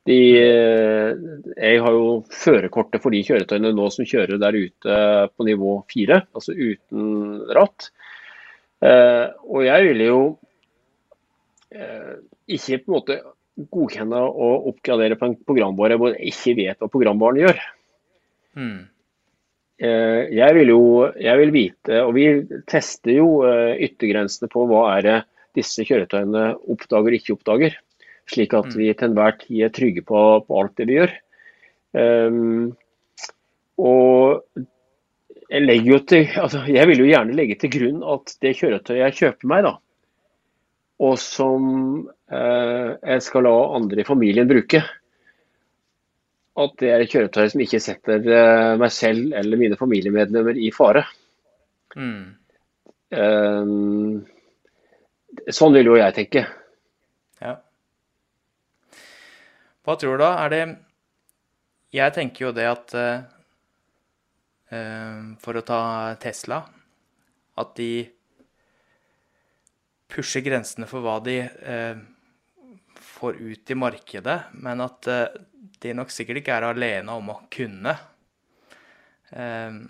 De, 0.09 0.17
eh, 0.41 1.11
jeg 1.53 1.83
har 1.85 1.93
jo 1.93 2.23
førerkortet 2.33 3.05
for 3.05 3.13
de 3.13 3.21
kjøretøyene 3.27 3.75
nå 3.77 3.91
som 3.93 4.09
kjører 4.09 4.41
der 4.41 4.57
ute 4.57 4.99
på 5.35 5.49
nivå 5.49 5.75
4, 5.93 6.23
altså 6.33 6.57
uten 6.57 7.43
ratt. 7.59 7.91
Eh, 8.81 9.27
og 9.45 9.67
jeg 9.69 9.89
ville 9.91 10.13
jo 10.13 10.23
ikke 11.69 12.79
på 12.81 12.89
en 12.89 12.95
måte 12.95 13.15
godkjenne 13.69 14.19
og 14.25 14.71
oppgradere 14.71 15.19
på 15.21 15.27
en 15.29 15.35
programvare 15.45 15.99
hvor 16.01 16.15
jeg 16.15 16.31
ikke 16.33 16.55
vet 16.63 16.81
hva 16.81 16.89
programvaren 16.89 17.43
gjør. 17.43 17.61
Mm. 18.57 18.79
Eh, 19.79 20.23
jeg 20.35 20.55
vil 20.57 20.73
jo 20.73 20.83
jeg 21.23 21.39
vil 21.39 21.53
vite, 21.55 22.01
og 22.03 22.15
vi 22.17 22.27
tester 22.71 23.15
jo 23.21 23.29
eh, 23.47 23.79
yttergrensene 23.87 24.51
på 24.51 24.65
hva 24.67 24.83
er 24.97 25.05
det 25.07 25.19
disse 25.59 25.87
kjøretøyene 25.87 26.51
oppdager 26.71 27.15
og 27.15 27.19
ikke 27.19 27.37
oppdager. 27.37 27.79
Slik 28.29 28.57
at 28.59 28.75
vi 28.77 28.91
til 28.93 29.09
enhver 29.09 29.39
tid 29.41 29.63
er 29.65 29.73
trygge 29.75 30.03
på, 30.07 30.23
på 30.45 30.59
alt 30.61 30.75
det 30.77 30.87
vi 30.91 30.99
gjør. 30.99 31.15
Um, 31.97 32.75
og 33.81 34.43
jeg, 35.49 36.01
til, 36.11 36.27
altså 36.37 36.61
jeg, 36.69 36.85
vil 36.91 37.01
jo 37.01 37.09
gjerne 37.09 37.37
legge 37.39 37.57
til 37.63 37.73
grunn 37.73 38.03
at 38.05 38.35
det 38.45 38.53
kjøretøyet 38.59 39.01
jeg 39.01 39.17
kjøper 39.17 39.49
meg, 39.49 39.65
da, 39.65 39.73
og 41.09 41.15
som 41.23 41.65
eh, 42.29 42.91
jeg 42.99 43.25
skal 43.25 43.47
la 43.47 43.55
andre 43.79 44.03
i 44.03 44.07
familien 44.07 44.51
bruke, 44.51 44.83
at 46.59 46.75
det 46.83 46.91
er 46.91 47.05
et 47.05 47.13
kjøretøy 47.13 47.47
som 47.53 47.63
ikke 47.63 47.81
setter 47.83 48.25
uh, 48.27 48.75
meg 48.81 48.91
selv 48.95 49.33
eller 49.37 49.61
mine 49.61 49.79
familiemedlemmer 49.79 50.59
i 50.59 50.71
fare. 50.75 51.05
Mm. 51.95 52.35
Um, 53.15 54.27
sånn 55.49 55.77
vil 55.77 55.93
jo 55.93 55.97
jeg 56.01 56.17
tenke. 56.17 56.45
Ja. 57.41 57.55
Hva 59.87 59.97
tror 59.97 60.19
du 60.19 60.25
da? 60.25 60.33
Er 60.45 60.53
det 60.53 60.63
Jeg 61.95 62.13
tenker 62.13 62.49
jo 62.49 62.51
det 62.53 62.67
at 62.69 62.95
uh, 62.99 63.21
For 65.41 65.57
å 65.57 65.63
ta 65.65 65.79
Tesla 66.21 66.59
At 67.57 67.71
de 67.79 68.11
pusher 70.13 70.43
grensene 70.45 70.89
for 70.91 71.01
hva 71.07 71.15
de 71.25 71.39
uh, 71.47 71.97
får 72.99 73.39
ut 73.41 73.71
i 73.71 73.77
markedet, 73.79 74.37
men 74.61 74.81
at 74.81 75.09
de 75.83 75.95
nok 75.97 76.13
sikkert 76.15 76.43
ikke 76.43 76.59
er 76.59 76.69
alene 76.69 77.15
om 77.19 77.33
å 77.33 77.41
kunne 77.53 77.95
eh, 79.33 79.81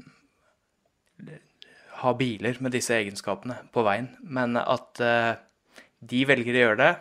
ha 2.02 2.14
biler 2.18 2.58
med 2.64 2.74
disse 2.76 2.94
egenskapene 2.96 3.58
på 3.74 3.84
veien, 3.86 4.10
men 4.22 4.58
at 4.60 5.02
eh, 5.02 5.34
de 5.98 6.24
velger 6.28 6.56
å 6.56 6.64
gjøre 6.64 6.82
det. 6.82 6.92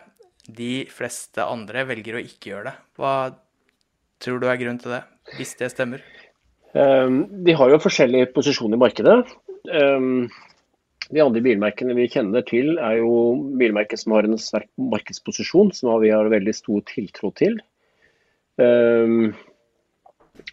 De 0.58 0.72
fleste 0.90 1.44
andre 1.44 1.84
velger 1.88 2.18
å 2.18 2.24
ikke 2.24 2.52
gjøre 2.54 2.70
det. 2.70 2.76
Hva 2.98 3.12
tror 4.22 4.40
du 4.42 4.48
er 4.48 4.58
grunnen 4.60 4.80
til 4.82 4.96
det, 4.96 5.02
hvis 5.36 5.54
det 5.60 5.70
stemmer? 5.74 6.02
Um, 6.72 7.22
de 7.44 7.54
har 7.56 7.70
jo 7.72 7.80
forskjellig 7.80 8.30
posisjon 8.34 8.74
i 8.74 8.80
markedet. 8.80 9.20
Um, 9.68 10.26
de 11.08 11.22
andre 11.22 11.42
bilmerkene 11.44 11.96
vi 11.96 12.08
kjenner 12.12 12.44
til, 12.48 12.74
er 12.76 12.98
jo 13.00 13.12
bilmerker 13.60 14.00
som 14.00 14.16
har 14.16 14.28
en 14.28 14.40
sterk 14.40 14.68
markedsposisjon, 14.80 15.72
som 15.76 15.94
vi 16.02 16.12
har 16.12 16.28
veldig 16.32 16.54
stor 16.56 16.82
tiltro 16.90 17.30
til. 17.38 17.56
Um, 18.58 19.30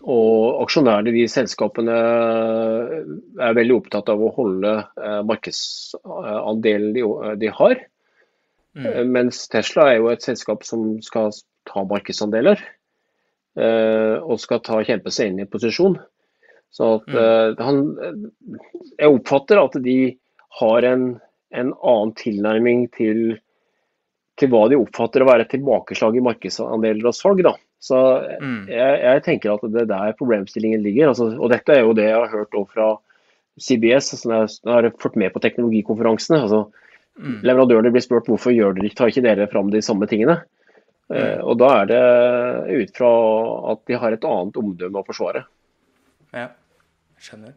og 0.05 0.61
aksjonærene 0.65 1.09
i 1.09 1.21
de 1.21 1.25
selskapene 1.31 1.95
er 1.95 3.57
veldig 3.57 3.77
opptatt 3.79 4.09
av 4.11 4.21
å 4.21 4.31
holde 4.35 4.73
uh, 4.83 5.21
markedsandelen 5.25 6.93
de, 7.41 7.51
har. 7.59 7.79
Mm. 8.75 8.85
Uh, 8.85 9.03
mens 9.17 9.45
Tesla 9.51 9.89
er 9.91 10.01
jo 10.01 10.11
et 10.11 10.25
selskap 10.25 10.65
som 10.67 10.97
skal 11.05 11.31
ta 11.69 11.85
markedsandeler. 11.87 12.61
Uh, 13.55 14.19
og 14.19 14.41
skal 14.43 14.59
ta, 14.65 14.81
kjempe 14.83 15.13
seg 15.15 15.31
inn 15.31 15.45
i 15.45 15.49
posisjon. 15.49 15.97
Så 16.75 16.97
at, 16.97 17.05
mm. 17.07 17.61
han, 17.63 17.77
jeg 18.99 19.07
oppfatter 19.13 19.61
at 19.61 19.77
de 19.79 19.99
har 20.59 20.87
en, 20.89 21.05
en 21.55 21.69
annen 21.71 22.11
tilnærming 22.19 22.89
til, 22.91 23.37
til, 24.35 24.51
hva 24.51 24.65
de 24.67 24.79
oppfatter 24.81 25.23
å 25.23 25.29
være 25.29 25.47
tilbakeslag 25.53 26.17
i 26.19 26.25
markedsandeler 26.25 27.07
og 27.07 27.15
salg. 27.15 27.45
Da. 27.47 27.55
Så 27.85 27.97
mm. 28.41 28.65
jeg, 28.71 28.93
jeg, 29.03 29.21
tenker 29.25 29.53
at 29.53 29.65
det 29.69 29.83
er 29.83 29.91
der 29.91 30.17
problemstillingen 30.17 30.81
ligger. 30.81 31.11
Altså, 31.11 31.29
og 31.37 31.51
dette 31.53 31.75
er 31.75 31.83
jo 31.83 31.93
det 31.97 32.07
jeg 32.07 32.17
har 32.17 32.31
hørt 32.31 32.57
fra 32.71 32.87
CBS, 33.61 34.15
som 34.15 34.33
altså, 34.39 34.61
jeg 34.65 34.73
har 34.73 34.89
fått 35.03 35.19
med 35.21 35.33
på 35.35 35.41
teknologikonferansene. 35.43 36.41
Altså, 36.47 36.63
mm. 37.21 37.39
Leverandørene 37.45 37.93
blir 37.93 38.03
spurt 38.03 38.29
hvorfor 38.31 38.55
gjør 38.55 38.77
dere, 38.79 38.93
tar 38.97 39.13
ikke 39.13 39.25
dere 39.25 39.49
fram 39.51 39.69
de 39.73 39.83
samme 39.85 40.09
tingene. 40.09 40.39
Mm. 41.05 41.17
Uh, 41.19 41.41
og 41.51 41.59
da 41.61 41.71
er 41.83 41.91
det 41.91 42.03
ut 42.81 42.95
fra 42.97 43.09
at 43.75 43.83
de 43.85 43.99
har 44.01 44.15
et 44.15 44.25
annet 44.25 44.57
omdømme 44.57 45.03
å 45.03 45.05
forsvare. 45.05 45.43
Ja, 46.33 46.47
skjønner. 47.21 47.53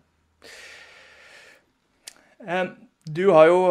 Um, 2.45 2.75
du 3.09 3.31
har 3.33 3.49
jo 3.49 3.63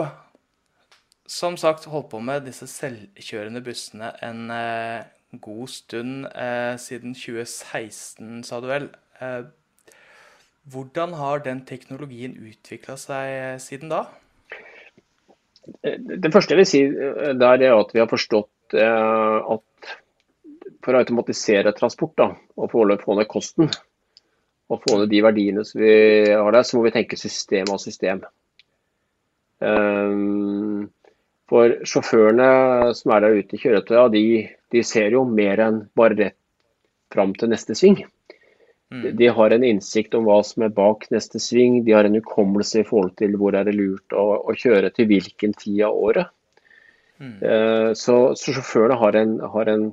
som 1.30 1.58
sagt 1.60 1.86
holdt 1.92 2.10
på 2.10 2.22
med 2.24 2.48
disse 2.48 2.66
selvkjørende 2.72 3.62
bussene 3.62 4.14
en 4.24 4.48
eh, 4.54 5.06
god 5.32 5.70
stund 5.70 6.28
eh, 6.32 6.76
siden 6.80 7.16
2016, 7.16 8.44
sa 8.48 8.60
du 8.64 8.68
vel. 8.70 8.90
Eh, 9.22 9.44
hvordan 10.72 11.14
har 11.20 11.44
den 11.46 11.66
teknologien 11.68 12.36
utvikla 12.40 12.98
seg 13.00 13.34
eh, 13.36 13.58
siden 13.64 13.92
da? 13.94 14.06
Det 15.84 16.32
første 16.34 16.56
jeg 16.56 16.62
vil 16.62 16.70
si 16.70 16.84
eh, 16.88 17.34
der 17.40 17.64
er 17.64 17.76
at 17.76 17.94
vi 17.94 18.04
har 18.04 18.12
forstått 18.12 18.76
eh, 18.76 19.38
at 19.56 19.94
for 20.84 20.96
å 20.96 21.04
automatisere 21.04 21.76
transport 21.76 22.16
da, 22.20 22.32
og 22.56 22.72
få 22.72 22.86
ned 22.88 23.28
kosten 23.28 23.72
og 24.68 24.84
få 24.84 25.00
ned 25.00 25.12
de 25.12 25.22
verdiene 25.24 25.64
som 25.68 25.82
vi 25.82 25.96
har 26.28 26.52
der, 26.52 26.64
så 26.68 26.78
må 26.78 26.86
vi 26.86 26.94
tenke 26.96 27.20
system 27.20 27.72
av 27.72 27.80
system. 27.80 28.22
Um, 29.64 30.90
for 31.48 31.80
sjåførene 31.88 32.94
som 32.98 33.14
er 33.16 33.24
der 33.24 33.38
ute 33.40 33.56
i 33.56 33.62
kjøretøya, 33.62 34.08
de, 34.14 34.24
de, 34.74 34.84
ser 34.84 35.16
jo 35.16 35.24
mer 35.30 35.62
enn 35.64 35.82
bare 35.98 36.18
rett 36.20 36.40
fram 37.14 37.34
til 37.38 37.52
neste 37.52 37.76
sving. 37.78 38.02
Mm. 38.92 39.18
De 39.20 39.28
har 39.28 39.52
en 39.52 39.64
innsikt 39.68 40.16
om 40.16 40.28
hva 40.28 40.40
som 40.48 40.64
er 40.64 40.74
bak 40.76 41.10
neste 41.12 41.40
sving, 41.44 41.82
de 41.84 41.96
har 41.96 42.08
en 42.08 42.16
hukommelse 42.16 42.82
i 42.82 42.88
forhold 42.88 43.18
til 43.20 43.36
hvor 43.40 43.56
er 43.56 43.68
det 43.68 43.76
lurt 43.76 44.16
å, 44.16 44.26
å 44.48 44.56
kjøre 44.56 44.94
til 44.96 45.10
hvilken 45.10 45.56
tid 45.60 45.84
av 45.90 46.00
året. 46.08 46.32
Mm. 47.20 47.38
Uh, 47.42 47.92
så, 47.98 48.18
så, 48.38 48.54
sjåførene 48.54 49.00
har 49.02 49.18
en, 49.20 49.40
har 49.56 49.74
en, 49.74 49.88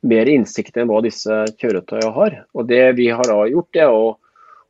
mer 0.00 0.28
innsikt 0.32 0.78
enn 0.80 0.88
hva 0.88 1.02
disse 1.04 1.34
kjøretøyene 1.60 2.14
har. 2.16 2.36
Og 2.56 2.68
Det 2.70 2.84
vi 2.96 3.10
har 3.12 3.26
da 3.28 3.42
gjort, 3.50 3.76
er 3.76 3.92
å, 3.92 4.14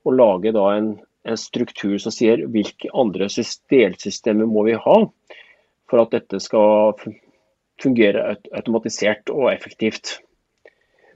å 0.02 0.14
lage 0.14 0.50
en, 0.50 0.88
en 1.22 1.38
struktur 1.38 2.00
som 2.02 2.10
sier 2.10 2.42
hvilke 2.50 2.90
andre 2.90 3.28
delsystemer 3.70 4.48
må 4.50 4.64
vi 4.66 4.74
ha 4.74 4.96
for 5.90 6.02
at 6.02 6.16
dette 6.16 6.40
skal 6.42 6.96
fungere 7.82 8.36
automatisert 8.56 9.32
og 9.32 9.50
effektivt. 9.52 10.18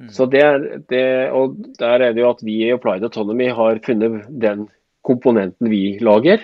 Mm. 0.00 0.09
Så 0.11 0.27
det 0.27 0.44
det, 0.90 1.31
og 1.31 1.57
Der 1.79 2.00
er 2.00 2.12
det 2.12 2.22
jo 2.22 2.31
at 2.31 2.42
vi 2.42 2.64
i 2.64 2.72
Applied 2.74 3.05
Autonomy 3.07 3.48
har 3.48 3.81
funnet 3.85 4.27
den 4.29 4.68
komponenten 5.05 5.70
vi 5.70 5.98
lager 6.00 6.40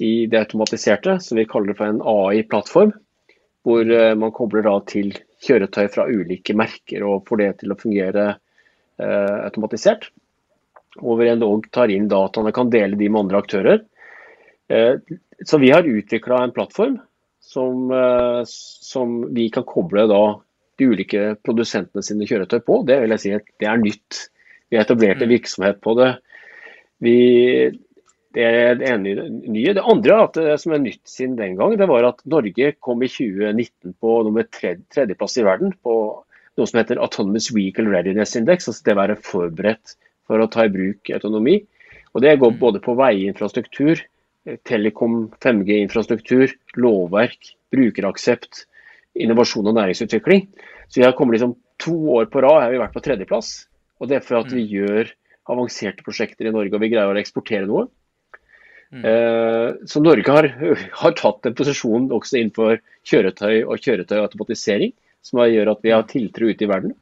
i 0.00 0.26
det 0.26 0.38
automatiserte, 0.38 1.18
som 1.20 1.38
vi 1.38 1.46
kaller 1.46 1.72
det 1.72 1.78
for 1.78 1.86
en 1.90 2.02
AI-plattform. 2.02 2.92
Hvor 3.64 3.90
eh, 3.90 4.14
man 4.14 4.32
kobler 4.34 4.66
da 4.66 4.78
til 4.86 5.14
kjøretøy 5.44 5.88
fra 5.88 6.06
ulike 6.10 6.54
merker 6.56 7.04
og 7.06 7.24
får 7.28 7.40
det 7.40 7.52
til 7.62 7.72
å 7.72 7.78
fungere 7.80 8.26
eh, 8.34 9.38
automatisert 9.46 10.10
hvor 11.00 11.22
en 11.22 11.34
endog 11.34 11.66
tar 11.74 11.90
inn 11.90 12.08
dataene 12.10 12.52
kan 12.54 12.70
dele 12.70 12.98
de 12.98 13.08
med 13.10 13.24
andre 13.24 13.40
aktører. 13.42 13.82
Eh, 14.70 14.94
så 15.44 15.58
vi 15.58 15.72
har 15.74 15.88
utvikla 15.88 16.42
en 16.44 16.54
plattform 16.54 16.98
som, 17.44 17.90
eh, 17.92 18.42
som, 18.46 19.16
vi 19.34 19.48
kan 19.52 19.66
koble 19.68 20.06
da 20.10 20.22
de 20.78 20.90
ulike 20.90 21.34
produsentene 21.46 22.02
sine 22.02 22.26
kjøretøy 22.28 22.60
på. 22.66 22.82
Det 22.88 22.98
vil 23.02 23.14
jeg 23.14 23.22
si 23.22 23.32
at 23.36 23.48
det 23.62 23.70
er 23.70 23.80
nytt. 23.82 24.20
Vi 24.70 24.78
har 24.78 24.86
etablert 24.86 25.20
en 25.20 25.28
mm. 25.28 25.34
virksomhet 25.36 25.82
på 25.84 25.94
det. 26.00 26.10
Vi, 27.04 27.18
det 28.34 28.46
er 28.48 28.78
det 28.80 28.88
ene 28.90 29.28
nye. 29.30 29.74
Det 29.76 29.84
andre 29.84 30.20
at 30.24 30.38
det 30.40 30.56
som 30.62 30.74
er 30.74 30.82
nytt 30.82 31.02
siden 31.10 31.36
den 31.38 31.58
gang, 31.60 31.76
det 31.78 31.88
var 31.90 32.08
at 32.08 32.24
Norge 32.26 32.72
kom 32.82 33.04
i 33.04 33.10
2019 33.12 33.94
på 34.02 34.16
nummer 34.26 34.48
tredjeplass 34.50 35.38
i 35.38 35.46
verden 35.46 35.76
på 35.84 35.98
noe 36.54 36.70
som 36.70 36.80
heter 36.80 37.02
Autonomous 37.02 37.50
Vehicle 37.54 37.90
Readiness 37.90 38.34
Index. 38.38 38.68
altså 38.70 38.86
det 38.86 38.96
å 38.96 39.00
være 39.02 39.20
forberedt 39.20 39.94
for 40.26 40.40
å 40.40 40.50
ta 40.50 40.66
i 40.66 40.72
bruk 40.72 41.12
autonomi. 41.14 41.60
Og 42.14 42.22
Det 42.22 42.36
går 42.40 42.54
mm. 42.54 42.58
både 42.58 42.82
på 42.82 42.94
veiinfrastruktur, 42.98 44.02
telekom, 44.68 45.28
5G-infrastruktur, 45.42 46.52
lovverk, 46.80 47.54
brukeraksept, 47.74 48.64
innovasjon 49.14 49.70
og 49.70 49.76
næringsutvikling. 49.78 50.48
Så 50.88 51.00
vi 51.00 51.06
har 51.06 51.16
kommet 51.16 51.38
liksom 51.38 51.56
To 51.82 51.94
år 52.14 52.28
på 52.30 52.38
rad 52.44 52.60
har 52.62 52.70
vi 52.70 52.78
vært 52.78 52.94
på 52.94 53.02
tredjeplass. 53.02 53.66
Og 53.98 54.08
Det 54.08 54.16
er 54.16 54.22
for 54.24 54.38
at 54.38 54.52
vi 54.52 54.62
mm. 54.62 54.70
gjør 54.70 55.08
avanserte 55.50 56.04
prosjekter 56.06 56.46
i 56.46 56.52
Norge 56.54 56.76
og 56.76 56.82
vi 56.84 56.90
greier 56.92 57.10
å 57.10 57.20
eksportere 57.20 57.66
noe. 57.66 57.88
Mm. 58.94 59.02
Eh, 59.10 59.68
så 59.90 60.00
Norge 60.00 60.36
har, 60.36 60.48
har, 61.00 61.16
tatt 61.18 61.48
en 61.48 61.56
posisjon 61.58 62.06
også 62.14 62.38
innenfor 62.38 62.78
kjøretøy 63.10 63.64
og 63.64 63.82
kjøretøyautomatisering, 63.82 64.94
som 65.24 65.42
gjør 65.50 65.72
at 65.74 65.82
vi 65.82 65.92
har 65.96 66.06
tiltro 66.06 66.46
ute 66.46 66.66
i 66.66 66.70
verden. 66.70 66.94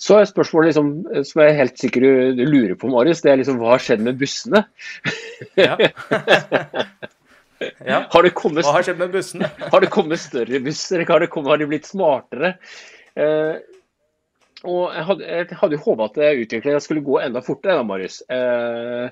Så 0.00 0.16
er 0.16 0.28
spørsmålet 0.28 0.70
liksom, 0.70 0.92
som 1.28 1.42
jeg 1.42 1.52
er 1.52 1.58
helt 1.58 1.80
sikker 1.80 2.04
du 2.36 2.44
lurer 2.48 2.76
på, 2.80 2.88
Marius, 2.92 3.20
det 3.24 3.34
er 3.34 3.40
liksom 3.42 3.58
hva 3.60 3.74
har 3.74 3.82
skjedd 3.84 4.04
med 4.06 4.16
bussene? 4.20 4.62
Ja. 5.60 5.74
ja. 7.90 7.98
Har 8.08 8.30
kommet, 8.36 8.64
hva 8.64 8.78
har 8.78 8.86
skjedd 8.86 9.02
med 9.02 9.12
bussene? 9.12 9.50
har 9.74 9.84
det 9.84 9.90
kommet 9.92 10.22
større 10.22 10.62
busser? 10.64 11.04
Har, 11.04 11.26
kommet, 11.32 11.52
har 11.52 11.60
de 11.60 11.68
blitt 11.68 11.90
smartere? 11.90 12.54
Eh, 13.12 13.60
og 14.60 14.92
jeg 14.92 15.04
hadde, 15.08 15.28
jeg 15.28 15.58
hadde 15.60 15.76
jo 15.76 15.84
håpa 15.86 16.08
at 16.10 16.18
utviklingen 16.44 16.82
skulle 16.84 17.04
gå 17.04 17.20
enda 17.20 17.40
fortere, 17.44 17.78
da, 17.80 17.84
Marius. 17.88 18.20
Eh, 18.28 19.06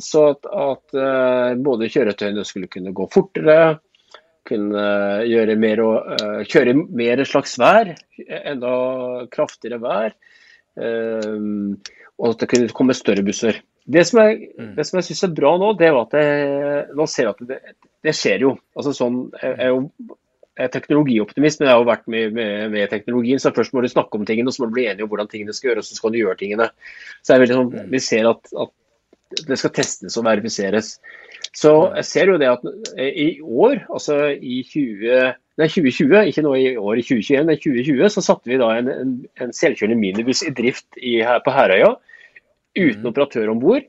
så 0.00 0.30
at, 0.34 0.48
at 0.48 1.00
eh, 1.00 1.56
både 1.64 1.88
kjøretøyene 1.92 2.44
skulle 2.48 2.68
kunne 2.72 2.92
gå 2.96 3.08
fortere, 3.12 3.56
kunne 4.50 4.84
gjøre 5.28 5.56
mer 5.60 5.82
og, 5.84 6.12
uh, 6.20 6.42
kjøre 6.50 6.76
mer 6.76 7.24
slags 7.28 7.56
vær, 7.60 7.94
enda 8.26 8.74
kraftigere 9.32 9.80
vær. 9.82 10.14
Uh, 10.80 11.74
og 12.20 12.34
at 12.34 12.42
det 12.42 12.50
kunne 12.52 12.76
komme 12.76 12.96
større 12.96 13.24
busser. 13.24 13.62
Det 13.90 14.02
som, 14.06 14.20
jeg, 14.22 14.50
mm. 14.58 14.74
det 14.76 14.84
som 14.86 14.98
jeg 15.00 15.08
syns 15.08 15.24
er 15.26 15.36
bra 15.38 15.54
nå, 15.58 15.72
det 15.78 15.88
er 15.88 15.96
at 15.98 16.16
jeg 16.18 16.82
nå 16.98 17.06
ser 17.10 17.30
at 17.32 17.40
det, 17.48 17.58
det 18.04 18.12
skjer 18.14 18.44
jo. 18.44 18.56
Altså 18.76 18.92
sånn, 18.94 19.22
jeg 19.40 19.56
er 19.56 19.72
jo 19.72 19.86
jeg 20.60 20.68
er 20.68 20.72
teknologioptimist, 20.74 21.60
men 21.60 21.70
jeg 21.70 21.72
har 21.72 21.80
jo 21.80 21.88
vært 21.88 22.08
med, 22.12 22.34
med, 22.36 22.66
med, 22.74 22.90
teknologien. 22.92 23.40
Så 23.40 23.52
først 23.56 23.72
må 23.72 23.80
du 23.80 23.88
snakke 23.88 24.18
om 24.18 24.26
tingene, 24.28 24.50
og 24.50 24.56
så 24.56 24.62
må 24.62 24.68
du 24.68 24.76
bli 24.76 24.84
enig 24.90 25.06
om 25.06 25.08
hvordan 25.08 25.30
tingene 25.30 25.54
skal 25.56 25.70
gjøres, 25.70 25.88
og 25.88 25.94
så 25.94 26.00
skal 26.02 26.12
du 26.12 26.18
gjøre 26.20 26.36
tingene. 26.42 26.66
Så 27.24 27.38
jeg 27.38 27.48
sånn, 27.48 27.70
mm. 27.72 27.86
Vi 27.94 28.00
ser 28.04 28.28
at, 28.28 28.52
at 28.66 29.44
det 29.48 29.56
skal 29.60 29.72
testes 29.78 30.18
og 30.20 30.26
verifiseres. 30.26 30.92
Så 31.56 31.70
jeg 31.98 32.06
ser 32.06 32.30
jo 32.30 32.38
det 32.38 32.50
at 32.50 32.66
eh, 32.96 33.10
i 33.10 33.28
år, 33.42 33.82
altså 33.90 34.20
i 34.30 34.60
20, 34.66 35.32
nei, 35.58 35.66
2020, 35.66 36.20
ikke 36.30 36.44
nå 36.46 36.52
i 36.54 36.68
år 36.78 37.00
i 37.00 37.06
2021, 37.06 37.46
men 37.48 37.58
2020, 37.58 38.04
så 38.14 38.22
satte 38.22 38.52
vi 38.52 38.60
da 38.60 38.68
en, 38.78 38.90
en, 38.92 39.16
en 39.42 39.54
selvkjørende 39.56 39.98
minibuss 39.98 40.44
i 40.46 40.52
drift 40.54 41.00
i, 41.00 41.18
her 41.26 41.42
på 41.44 41.54
Herøya 41.54 41.96
uten 42.78 43.02
mm. 43.02 43.08
operatør 43.10 43.50
om 43.50 43.62
bord. 43.62 43.88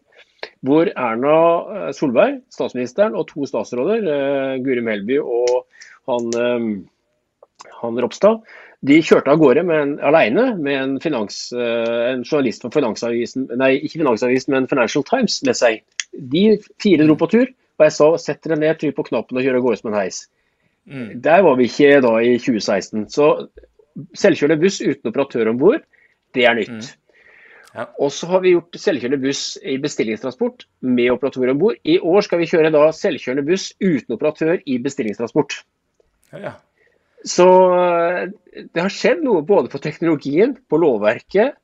Hvor 0.65 0.89
Erna 0.89 1.35
eh, 1.75 1.91
Solberg, 1.93 2.41
statsministeren, 2.53 3.13
og 3.17 3.27
to 3.29 3.45
statsråder, 3.45 4.09
eh, 4.09 4.57
Guri 4.65 4.81
Melby 4.85 5.21
og 5.21 5.61
han, 6.09 6.33
eh, 6.33 7.69
han 7.77 8.01
Ropstad, 8.01 8.41
de 8.81 8.97
kjørte 9.05 9.29
av 9.29 9.37
gårde 9.37 9.61
med 9.69 9.83
en, 9.83 9.91
alene 10.09 10.47
med 10.57 10.73
en, 10.73 10.93
finans, 11.01 11.35
uh, 11.53 12.07
en 12.09 12.23
journalist 12.25 12.63
for 12.65 12.73
Finansavisen, 12.73 13.43
nei, 13.53 13.75
ikke 13.77 13.99
Finansavisen, 13.99 14.55
men 14.55 14.65
Financial 14.71 15.05
Times 15.05 15.35
med 15.45 15.57
seg. 15.59 15.83
De 16.11 16.45
fire 16.81 17.07
dro 17.07 17.17
på 17.19 17.29
tur, 17.31 17.49
og 17.79 17.87
jeg 17.87 17.95
sa 17.95 18.07
sett 18.21 18.41
dere 18.45 18.59
ned, 18.59 18.77
trykk 18.79 18.97
på 18.97 19.07
knappen 19.09 19.39
og 19.39 19.45
kjør 19.45 19.59
av 19.59 19.65
gårde 19.65 19.81
som 19.81 19.91
en 19.91 19.99
heis. 19.99 20.23
Mm. 20.89 21.09
Der 21.23 21.43
var 21.45 21.59
vi 21.59 21.67
ikke 21.69 22.01
da 22.03 22.15
i 22.25 22.33
2016. 22.41 23.05
Så 23.13 23.27
selvkjørende 24.17 24.61
buss 24.61 24.79
uten 24.81 25.11
operatør 25.11 25.51
om 25.51 25.59
bord 25.61 25.83
Det 26.33 26.45
er 26.47 26.55
nytt. 26.57 26.71
Mm. 26.71 27.01
Ja. 27.75 27.85
Og 28.03 28.11
så 28.11 28.27
har 28.27 28.41
vi 28.43 28.53
gjort 28.53 28.75
selvkjørende 28.79 29.19
buss 29.21 29.43
i 29.63 29.77
bestillingstransport 29.79 30.65
med 30.83 31.11
operatør 31.13 31.53
om 31.53 31.59
bord. 31.61 31.79
I 31.87 31.99
år 31.99 32.25
skal 32.25 32.41
vi 32.41 32.49
kjøre 32.51 32.71
da 32.73 32.89
selvkjørende 32.95 33.45
buss 33.47 33.69
uten 33.79 34.15
operatør 34.15 34.59
i 34.65 34.77
bestillingstransport. 34.83 35.61
Ja, 36.33 36.41
ja. 36.49 36.53
Så 37.27 37.47
eh, 37.77 38.31
det 38.73 38.81
har 38.81 38.91
skjedd 38.91 39.21
noe 39.23 39.43
både 39.45 39.69
på 39.71 39.79
teknologien, 39.83 40.55
på 40.67 40.79
lovverket 40.81 41.59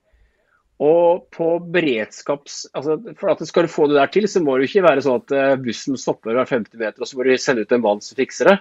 og 0.77 1.25
på 1.33 1.47
beredskaps... 1.73 2.67
Altså, 2.77 2.99
for 3.17 3.33
at 3.33 3.41
Skal 3.49 3.65
du 3.65 3.73
få 3.73 3.87
det 3.89 3.97
der 3.97 4.11
til, 4.13 4.27
så 4.29 4.41
må 4.45 4.57
det 4.57 4.69
ikke 4.69 4.85
være 4.85 5.03
sånn 5.05 5.23
at 5.23 5.33
eh, 5.33 5.53
bussen 5.61 5.97
stopper 5.97 6.37
hver 6.37 6.49
50 6.49 6.77
meter, 6.77 7.01
og 7.01 7.09
så 7.09 7.17
må 7.17 7.25
du 7.25 7.33
sende 7.41 7.65
ut 7.65 7.73
en 7.73 7.83
mann 7.83 8.01
som 8.05 8.19
fikser 8.19 8.51
det. 8.51 8.57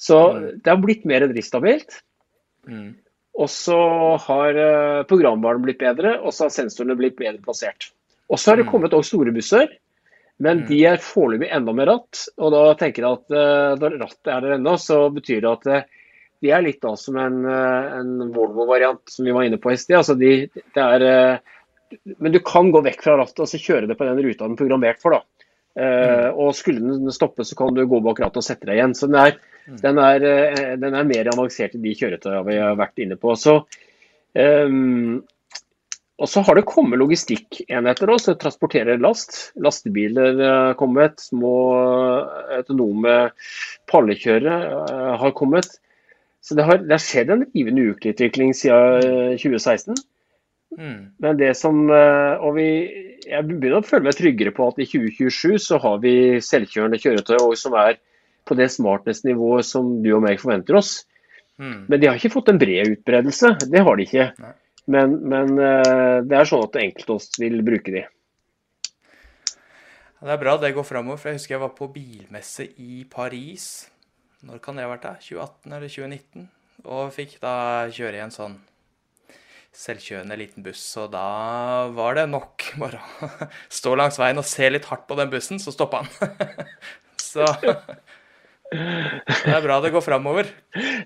Så 0.00 0.20
mm. 0.32 0.46
det 0.64 0.72
har 0.72 0.80
blitt 0.80 1.04
mer 1.08 1.26
driftsstabilt. 1.28 1.98
Mm. 2.68 2.94
Og 3.44 3.50
så 3.50 3.78
har 4.24 4.56
uh, 4.56 5.04
programvaren 5.10 5.64
blitt 5.64 5.82
bedre, 5.82 6.16
og 6.22 6.32
så 6.32 6.46
har 6.46 6.54
sensorene 6.54 6.96
blitt 6.98 7.18
bedre 7.18 7.42
plassert. 7.44 7.90
Og 8.30 8.40
så 8.40 8.52
har 8.52 8.60
det 8.60 8.68
mm. 8.68 8.70
kommet 8.72 8.94
også 8.96 9.16
store 9.16 9.34
busser, 9.34 9.74
men 10.42 10.62
mm. 10.62 10.68
de 10.70 10.78
er 10.88 11.02
foreløpig 11.02 11.50
enda 11.52 11.74
med 11.76 11.90
ratt. 11.90 12.24
Og 12.40 12.54
da 12.54 12.62
tenker 12.80 13.04
jeg 13.04 13.20
at 13.20 13.36
uh, 13.36 13.74
når 13.82 13.98
rattet 14.00 14.32
er 14.32 14.46
der 14.46 14.56
ennå, 14.56 14.78
så 14.80 15.02
betyr 15.12 15.44
det 15.44 15.52
at 15.52 15.70
de 16.42 16.50
er 16.52 16.64
litt 16.64 16.80
da 16.82 16.94
som 16.98 17.16
en, 17.20 17.42
en 17.46 18.14
Volvo-variant 18.34 19.02
som 19.10 19.26
vi 19.26 19.34
var 19.34 19.46
inne 19.46 19.60
på 19.62 19.72
i 19.72 19.78
sted. 19.80 19.96
Altså 20.00 20.16
de, 20.18 20.48
det 20.50 20.82
er, 20.82 21.38
men 22.18 22.34
du 22.34 22.40
kan 22.44 22.72
gå 22.74 22.82
vekk 22.84 23.04
fra 23.06 23.14
rattet 23.20 23.44
og 23.44 23.48
så 23.48 23.60
kjøre 23.60 23.88
det 23.90 23.96
på 24.00 24.08
den 24.08 24.20
ruta 24.24 24.44
den 24.44 24.56
er 24.56 24.60
programmert 24.60 25.00
for. 25.00 25.16
da. 25.16 25.48
Mm. 25.74 26.36
Og 26.38 26.52
skulle 26.54 26.84
den 26.84 27.14
stoppe, 27.14 27.46
så 27.46 27.56
kan 27.58 27.74
du 27.74 27.86
gå 27.88 27.98
bak 28.04 28.20
rattet 28.22 28.42
og 28.42 28.46
sette 28.46 28.68
deg 28.68 28.78
igjen. 28.78 28.92
Så 28.98 29.08
den 29.08 29.18
er, 29.22 29.38
Mm. 29.64 29.76
Den 29.80 29.98
er, 29.98 30.24
eh, 30.24 30.72
den 30.76 30.94
er, 30.94 31.06
mer 31.08 31.30
avansert 31.32 31.76
i 31.76 31.80
de 31.80 31.94
kjøretøyene 31.96 32.44
vi 32.48 32.58
har 32.60 32.76
vært 32.76 33.00
inne 33.00 33.16
på. 33.20 33.32
Så, 33.38 33.62
um, 34.36 35.22
og 36.20 36.30
så 36.30 36.44
har 36.46 36.58
det 36.58 36.66
kommet 36.68 37.00
logistikkenheter 37.00 38.12
som 38.22 38.36
transporterer 38.38 39.00
last. 39.02 39.54
Lastebiler 39.56 40.36
har 40.42 40.76
kommet, 40.78 41.18
små 41.24 41.54
autonome 42.54 43.16
pallekjørere 43.90 45.16
har 45.18 45.34
kommet. 45.34 45.80
Så 46.44 46.56
det 46.58 46.66
har, 46.68 46.82
det 46.82 46.92
har 46.92 47.00
skjedd 47.00 47.30
en 47.32 47.46
rivende 47.54 47.86
utvikling 47.94 48.52
siden 48.56 49.38
2016. 49.40 49.96
Mm. 50.76 50.98
Men 51.22 51.38
det 51.38 51.52
som, 51.56 51.84
og 51.88 52.56
vi, 52.56 52.66
Jeg 53.24 53.46
begynner 53.46 53.78
å 53.78 53.86
føle 53.86 54.08
meg 54.08 54.16
tryggere 54.18 54.52
på 54.52 54.66
at 54.68 54.80
i 54.82 54.88
2027 54.90 55.62
så 55.62 55.78
har 55.80 56.02
vi 56.02 56.42
selvkjørende 56.44 56.98
kjøretøy 57.00 57.54
som 57.56 57.76
er 57.78 57.96
på 58.44 58.56
det 58.58 58.68
smartness-nivået 58.74 59.66
som 59.66 60.02
du 60.04 60.10
og 60.16 60.24
meg 60.26 60.42
forventer 60.42 60.76
oss. 60.80 60.98
Mm. 61.56 61.86
Men 61.88 62.00
de 62.00 62.08
har 62.08 62.18
ikke 62.18 62.34
fått 62.34 62.50
en 62.52 62.60
bred 62.60 62.90
utbredelse, 62.96 63.54
det 63.70 63.84
har 63.86 63.96
de 63.96 64.06
ikke. 64.08 64.26
Men, 64.90 65.16
men, 65.30 65.54
eh, 65.56 66.18
det 66.26 66.36
er 66.36 66.48
sånn 66.48 66.66
at 66.66 66.76
enkelte 66.80 67.14
av 67.14 67.22
oss 67.22 67.30
vil 67.40 67.62
bruke 67.64 67.94
de. 67.94 68.04
Det 70.24 70.32
er 70.32 70.40
bra 70.40 70.56
det 70.60 70.72
går 70.76 70.86
framover. 70.88 71.20
Jeg 71.28 71.38
husker 71.38 71.56
jeg 71.56 71.62
var 71.62 71.74
på 71.76 71.90
bilmesse 71.92 72.66
i 72.80 73.04
Paris. 73.10 73.90
Når 74.44 74.60
kan 74.64 74.76
det 74.76 74.84
ha 74.84 74.92
vært? 74.92 75.06
da? 75.06 75.16
2018 75.24 75.72
eller 75.72 75.90
2019? 75.90 76.48
Og 76.84 77.12
fikk 77.14 77.38
da 77.40 77.54
kjøre 77.92 78.18
i 78.18 78.24
en 78.26 78.34
sånn 78.34 78.58
selvkjørende 79.74 80.36
liten 80.38 80.64
buss. 80.66 80.82
Og 81.00 81.10
da 81.14 81.28
var 81.96 82.18
det 82.18 82.26
nok 82.30 82.66
bare 82.80 83.00
å 83.00 83.30
stå 83.78 83.94
langs 83.98 84.20
veien 84.20 84.40
og 84.40 84.48
se 84.48 84.68
litt 84.70 84.90
hardt 84.90 85.08
på 85.08 85.16
den 85.18 85.32
bussen, 85.32 85.62
så 85.62 85.72
stoppa 85.74 86.04
han. 86.04 86.36
så 87.30 87.48
det 88.74 89.52
er 89.54 89.62
bra 89.62 89.78
det 89.84 89.92
går 89.94 90.02
framover. 90.04 90.48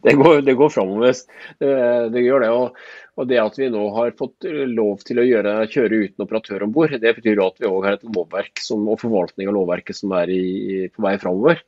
Det 0.02 0.14
går, 0.18 0.40
det 0.46 0.54
går 0.58 0.70
framover. 0.72 1.14
Det, 1.60 1.72
det, 2.14 2.22
gjør 2.24 2.44
det. 2.44 2.50
Og, 2.54 2.82
og, 3.18 3.26
det 3.30 3.40
at 3.42 3.58
vi 3.60 3.70
nå 3.72 3.82
har 3.96 4.14
fått 4.18 4.48
lov 4.72 5.02
til 5.06 5.20
å 5.20 5.26
gjøre, 5.26 5.56
kjøre 5.70 6.04
uten 6.04 6.26
operatør 6.26 6.66
om 6.66 6.74
bord, 6.74 6.94
det 6.98 7.14
betyr 7.18 7.42
at 7.44 7.62
vi 7.62 7.70
òg 7.70 7.86
har 7.86 7.98
et 7.98 8.06
lovverk 8.08 8.62
som, 8.64 8.86
og 8.88 9.02
forvaltning 9.02 9.50
av 9.50 9.58
lovverket 9.58 10.00
som 10.00 10.14
er 10.18 10.32
i, 10.32 10.86
på 10.90 11.04
vei 11.04 11.18
framover. 11.22 11.62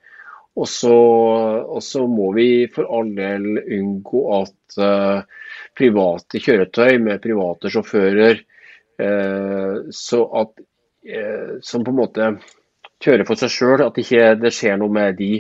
Og 0.59 0.67
så 0.69 2.01
må 2.11 2.33
vi 2.35 2.67
for 2.73 2.89
all 2.91 3.15
del 3.15 3.61
unngå 3.63 4.21
at 4.41 4.79
uh, 4.83 5.23
private 5.79 6.41
kjøretøy 6.43 6.99
med 7.03 7.23
private 7.23 7.71
sjåfører 7.71 8.41
uh, 9.01 9.75
så 9.95 10.21
at, 10.43 10.51
uh, 11.15 11.53
som 11.63 11.85
på 11.87 11.91
en 11.95 12.01
måte 12.03 12.25
kjører 13.01 13.25
for 13.29 13.37
seg 13.41 13.51
sjøl, 13.55 13.81
at 13.87 13.99
ikke 14.03 14.35
det 14.43 14.53
skjer 14.57 14.77
noe 14.81 14.93
med 14.93 15.11
de 15.21 15.33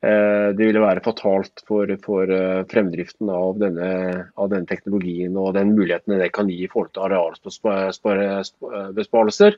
det 0.00 0.56
ville 0.56 0.80
være 0.80 1.04
fatalt 1.04 1.60
for, 1.68 1.84
for 2.00 2.24
fremdriften 2.70 3.28
av 3.28 3.58
denne, 3.60 3.90
av 4.32 4.48
denne, 4.48 4.64
teknologien 4.64 5.36
og 5.36 5.52
den 5.58 5.76
muligheten 5.76 6.16
det 6.16 6.32
kan 6.32 6.48
gi 6.48 6.64
i 6.64 6.70
forhold 6.72 6.96
til 6.96 7.04
arealbesparelser 7.04 9.52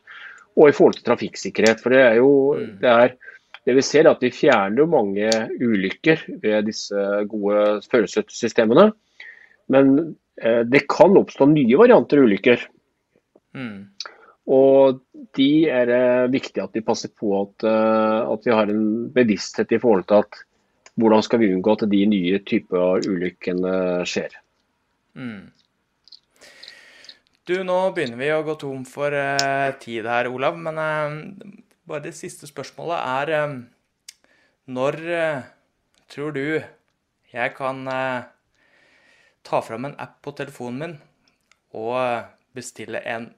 og 0.58 0.64
i 0.66 0.74
forhold 0.74 0.98
til 0.98 1.06
trafikksikkerhet. 1.06 1.78
For 1.84 1.94
det 1.94 2.02
er 2.02 2.18
jo 2.18 2.58
mm. 2.58 2.82
det, 2.82 2.90
er, 2.90 3.14
det 3.66 3.76
vi 3.78 3.84
ser 3.86 4.06
er 4.06 4.14
at 4.16 4.24
vi 4.24 4.32
fjerner 4.34 4.88
mange 4.90 5.30
ulykker 5.60 6.24
ved 6.42 6.66
disse 6.66 7.04
gode 7.30 7.82
førerstøttesystemene. 7.92 8.88
Men 9.70 9.92
eh, 10.42 10.62
det 10.66 10.86
kan 10.90 11.14
oppstå 11.18 11.46
nye 11.52 11.78
varianter 11.78 12.20
av 12.20 12.28
ulykker. 12.30 12.66
Mm. 13.54 13.78
Og 14.52 14.98
de 15.38 15.50
er 15.70 15.86
det 15.86 16.04
viktig 16.34 16.62
at 16.64 16.74
vi 16.74 16.84
passer 16.84 17.12
på 17.14 17.36
at, 17.38 17.68
eh, 17.68 18.20
at, 18.34 18.46
vi 18.46 18.56
har 18.56 18.72
en 18.72 18.86
bevissthet 19.14 19.76
i 19.76 19.80
forhold 19.82 20.08
til 20.10 20.24
at 20.24 20.42
hvordan 21.00 21.22
skal 21.24 21.40
vi 21.40 21.52
unngå 21.54 21.76
at 21.76 21.86
de 21.88 22.04
nye 22.10 22.42
typer 22.44 23.06
ulykkene 23.08 23.74
skjer. 24.08 24.34
Mm. 25.16 25.52
Du, 27.48 27.54
nå 27.66 27.78
begynner 27.94 28.20
vi 28.20 28.28
å 28.34 28.42
gå 28.46 28.54
tom 28.60 28.84
for 28.86 29.14
uh, 29.14 29.72
tid 29.82 30.06
her, 30.06 30.28
Olav. 30.30 30.58
Men 30.62 30.78
uh, 30.78 31.16
bare 31.92 32.08
det 32.08 32.14
siste 32.18 32.48
spørsmålet 32.48 32.98
er 32.98 33.34
uh, 33.36 33.58
Når 34.72 34.98
tror 36.12 36.34
du 36.36 36.46
jeg 37.32 37.54
kan 37.56 37.86
ta 39.42 39.60
fram 39.64 39.86
en 39.88 39.94
app 39.98 40.18
på 40.22 40.34
telefonen 40.36 40.78
min 40.82 40.98
og 41.72 42.26
bestille 42.52 43.00
en 43.08 43.30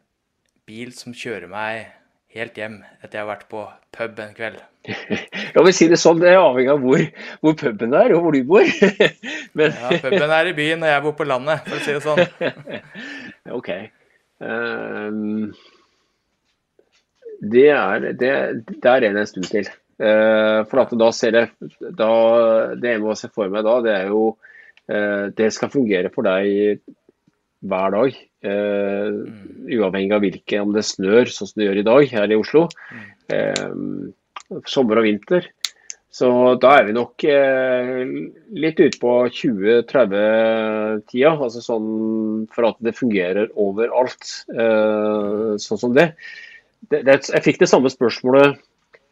bil 0.66 0.90
som 0.96 1.14
kjører 1.14 1.46
meg 1.50 1.92
helt 2.34 2.56
hjem 2.58 2.80
etter 2.98 3.18
jeg 3.18 3.22
har 3.22 3.30
vært 3.30 3.46
på 3.50 3.64
pub 3.94 4.22
en 4.24 4.36
kveld. 4.36 4.62
Ja, 5.54 5.62
men 5.62 5.70
si 5.76 5.86
Det 5.86 6.00
sånn, 6.02 6.18
det 6.18 6.32
er 6.32 6.40
avhengig 6.42 6.72
av 6.72 6.80
hvor, 6.82 7.02
hvor 7.44 7.52
puben 7.60 7.92
er 7.94 8.10
og 8.16 8.24
hvor 8.24 8.34
du 8.34 8.40
bor. 8.48 8.66
men... 9.58 9.70
Ja, 9.70 9.92
Puben 10.02 10.32
er 10.34 10.50
i 10.50 10.56
byen 10.56 10.82
og 10.82 10.90
jeg 10.90 11.04
bor 11.04 11.14
på 11.14 11.26
landet, 11.30 11.62
for 11.68 11.78
å 11.78 11.84
si 11.84 11.94
det 11.94 12.02
sånn. 12.02 12.82
OK. 13.58 13.70
Um, 14.42 15.54
det, 17.40 17.68
er, 17.70 18.10
det, 18.18 18.34
det 18.68 18.90
er 18.90 19.08
en 19.08 19.22
stund 19.26 19.48
til. 19.50 19.70
Uh, 19.94 20.64
for 20.66 20.90
da 20.98 21.08
ser 21.14 21.36
jeg 21.38 21.68
da, 21.94 22.08
Det 22.74 22.96
jeg 22.96 22.98
må 22.98 23.12
se 23.14 23.28
for 23.30 23.46
meg 23.46 23.62
da, 23.62 23.76
det 23.84 23.92
er 23.94 24.08
jo 24.10 24.24
uh, 24.90 25.30
Det 25.30 25.52
skal 25.54 25.70
fungere 25.70 26.10
for 26.10 26.26
deg 26.26 26.80
hver 27.64 27.94
dag. 27.94 28.16
Uh, 28.44 29.24
uavhengig 29.72 30.12
av 30.14 30.22
hvilke, 30.24 30.60
om 30.60 30.72
det 30.74 30.84
snør, 30.86 31.30
sånn 31.32 31.48
som 31.48 31.60
det 31.60 31.68
gjør 31.68 31.80
i 31.80 31.88
dag 31.88 32.02
her 32.12 32.32
i 32.32 32.38
Oslo. 32.38 32.62
Uh, 33.32 34.10
sommer 34.68 35.00
og 35.00 35.06
vinter. 35.08 35.42
Så 36.14 36.28
da 36.62 36.76
er 36.78 36.84
vi 36.86 36.92
nok 36.94 37.24
uh, 37.26 38.02
litt 38.54 38.78
ute 38.82 38.98
på 39.02 39.12
2030-tida. 39.40 41.32
Altså 41.32 41.60
sånn 41.64 41.88
for 42.54 42.62
at 42.70 42.78
det 42.84 42.98
fungerer 42.98 43.48
overalt, 43.58 44.24
sånn 45.64 45.80
som 45.80 45.96
det. 45.96 46.12
Det, 46.90 47.02
det. 47.06 47.18
Jeg 47.32 47.44
fikk 47.44 47.60
det 47.62 47.70
samme 47.70 47.92
spørsmålet. 47.92 48.58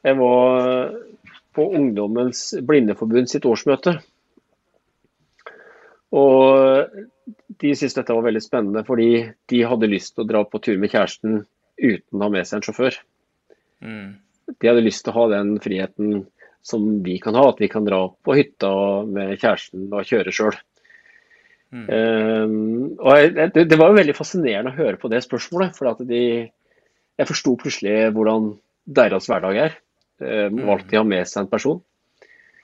Jeg 0.03 0.19
var 0.19 0.93
på 1.57 1.69
Ungdommens 1.77 2.51
Blindeforbund 2.67 3.31
sitt 3.31 3.47
årsmøte. 3.49 3.99
Og 6.13 6.91
de 7.63 7.73
syntes 7.77 7.97
dette 7.97 8.17
var 8.17 8.27
veldig 8.27 8.43
spennende, 8.45 8.83
fordi 8.85 9.09
de 9.49 9.63
hadde 9.69 9.91
lyst 9.91 10.15
til 10.17 10.25
å 10.25 10.29
dra 10.29 10.43
på 10.49 10.61
tur 10.65 10.81
med 10.81 10.93
kjæresten 10.93 11.43
uten 11.81 12.21
å 12.21 12.27
ha 12.27 12.33
med 12.33 12.49
seg 12.49 12.59
en 12.59 12.67
sjåfør. 12.67 12.99
Mm. 13.83 14.09
De 14.53 14.69
hadde 14.69 14.85
lyst 14.85 15.07
til 15.07 15.15
å 15.15 15.19
ha 15.21 15.29
den 15.33 15.55
friheten 15.63 16.27
som 16.63 16.91
vi 17.03 17.17
kan 17.23 17.37
ha, 17.39 17.49
at 17.51 17.63
vi 17.63 17.71
kan 17.73 17.87
dra 17.87 18.05
på 18.13 18.37
hytta 18.39 18.73
med 19.09 19.35
kjæresten 19.41 19.89
og 19.91 20.07
kjøre 20.07 20.35
sjøl. 20.35 20.59
Mm. 21.73 21.87
Um, 21.89 22.91
det, 23.01 23.65
det, 23.65 23.79
var 23.81 23.91
jo 23.91 23.97
veldig 23.97 24.15
fascinerende 24.15 24.75
å 24.75 24.77
høre 24.77 25.01
på 25.01 25.09
det 25.11 25.23
spørsmålet. 25.25 25.73
For 25.79 25.91
at 25.91 26.03
de, 26.07 26.23
jeg 27.20 27.29
forsto 27.29 27.57
plutselig 27.61 27.96
hvordan 28.16 28.53
deres 28.85 29.29
hverdag 29.31 29.59
er. 29.66 29.77
Um, 30.22 30.61
de 30.61 30.70
Alltid 30.70 30.98
ha 31.01 31.05
med 31.07 31.29
seg 31.29 31.44
en 31.44 31.51
person. 31.53 31.83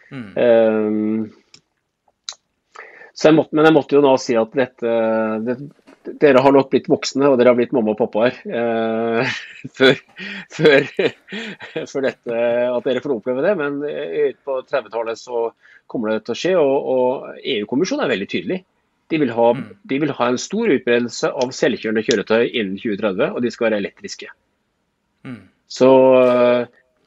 Mm. 0.08 0.30
Um, 0.38 1.28
jeg 3.18 3.34
måtte, 3.34 3.56
men 3.58 3.66
jeg 3.66 3.74
måtte 3.74 3.96
jo 3.96 4.02
nå 4.04 4.14
si 4.22 4.36
at 4.38 4.52
dette, 4.54 4.90
det, 5.42 5.56
dere 6.22 6.42
har 6.44 6.54
nok 6.54 6.70
blitt 6.70 6.86
voksne, 6.90 7.26
og 7.26 7.38
dere 7.40 7.50
har 7.50 7.58
blitt 7.58 7.74
mamma 7.74 7.96
og 7.96 7.98
pappaer 7.98 8.36
eh, 8.46 9.32
før, 9.78 9.98
før, 10.54 10.86
før, 11.90 12.06
dette, 12.06 12.38
at 12.70 12.86
dere 12.86 13.02
får 13.02 13.16
oppleve 13.16 13.42
det. 13.44 13.56
Men 13.58 13.80
på 14.46 14.60
30-tallet 14.70 15.18
så 15.18 15.48
kommer 15.90 16.14
det 16.14 16.28
til 16.28 16.36
å 16.36 16.38
skje. 16.44 16.54
Og, 16.62 16.92
og 16.94 17.42
EU-kommisjonen 17.42 18.06
er 18.06 18.14
veldig 18.14 18.30
tydelig. 18.30 18.60
De 19.08 19.18
vil, 19.22 19.30
ha, 19.32 19.46
de 19.88 19.98
vil 20.02 20.12
ha 20.12 20.26
en 20.28 20.40
stor 20.40 20.68
utbredelse 20.68 21.30
av 21.32 21.52
selvkjørende 21.56 22.04
kjøretøy 22.04 22.42
innen 22.50 22.76
2030, 22.76 23.30
og 23.32 23.40
de 23.44 23.52
skal 23.54 23.68
være 23.68 23.80
elektriske. 23.80 24.28
Mm. 25.24 25.46
Så 25.68 25.88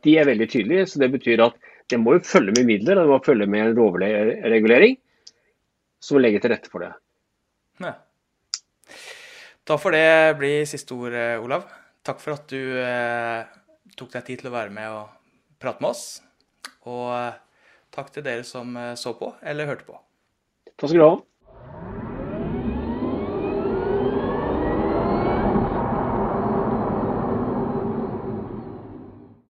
de 0.06 0.16
er 0.18 0.26
veldig 0.30 0.48
tydelige. 0.50 0.88
så 0.90 1.02
Det 1.04 1.12
betyr 1.14 1.44
at 1.46 1.58
det 1.92 2.00
må 2.00 2.16
jo 2.16 2.24
følge 2.26 2.56
med 2.56 2.68
midler 2.70 2.98
og 2.98 3.06
det 3.06 3.14
må 3.14 3.20
følge 3.26 3.48
med 3.50 3.66
en 3.66 3.76
lovregulering 3.78 4.98
som 6.02 6.22
legger 6.22 6.42
til 6.42 6.54
rette 6.56 6.72
for 6.72 6.86
det. 6.86 6.92
Ja. 7.82 7.94
Da 9.68 9.78
får 9.78 9.96
det 9.96 10.08
bli 10.40 10.54
siste 10.70 10.96
ord, 10.98 11.14
eh, 11.14 11.38
Olav. 11.42 11.68
Takk 12.02 12.22
for 12.24 12.34
at 12.34 12.50
du 12.50 12.80
eh, 12.82 13.46
tok 13.98 14.14
deg 14.16 14.26
tid 14.26 14.42
til 14.42 14.50
å 14.50 14.56
være 14.56 14.74
med 14.74 14.90
og 14.90 15.12
prate 15.62 15.84
med 15.84 15.94
oss. 15.94 16.06
Og 16.90 17.12
eh, 17.14 17.38
takk 17.94 18.10
til 18.16 18.26
dere 18.26 18.46
som 18.48 18.74
eh, 18.78 18.96
så 18.98 19.14
på 19.18 19.36
eller 19.46 19.70
hørte 19.70 19.86
på. 19.86 20.00
Takk 20.74 20.90
skal 20.90 20.98
du 20.98 21.06
ha. 21.06 21.14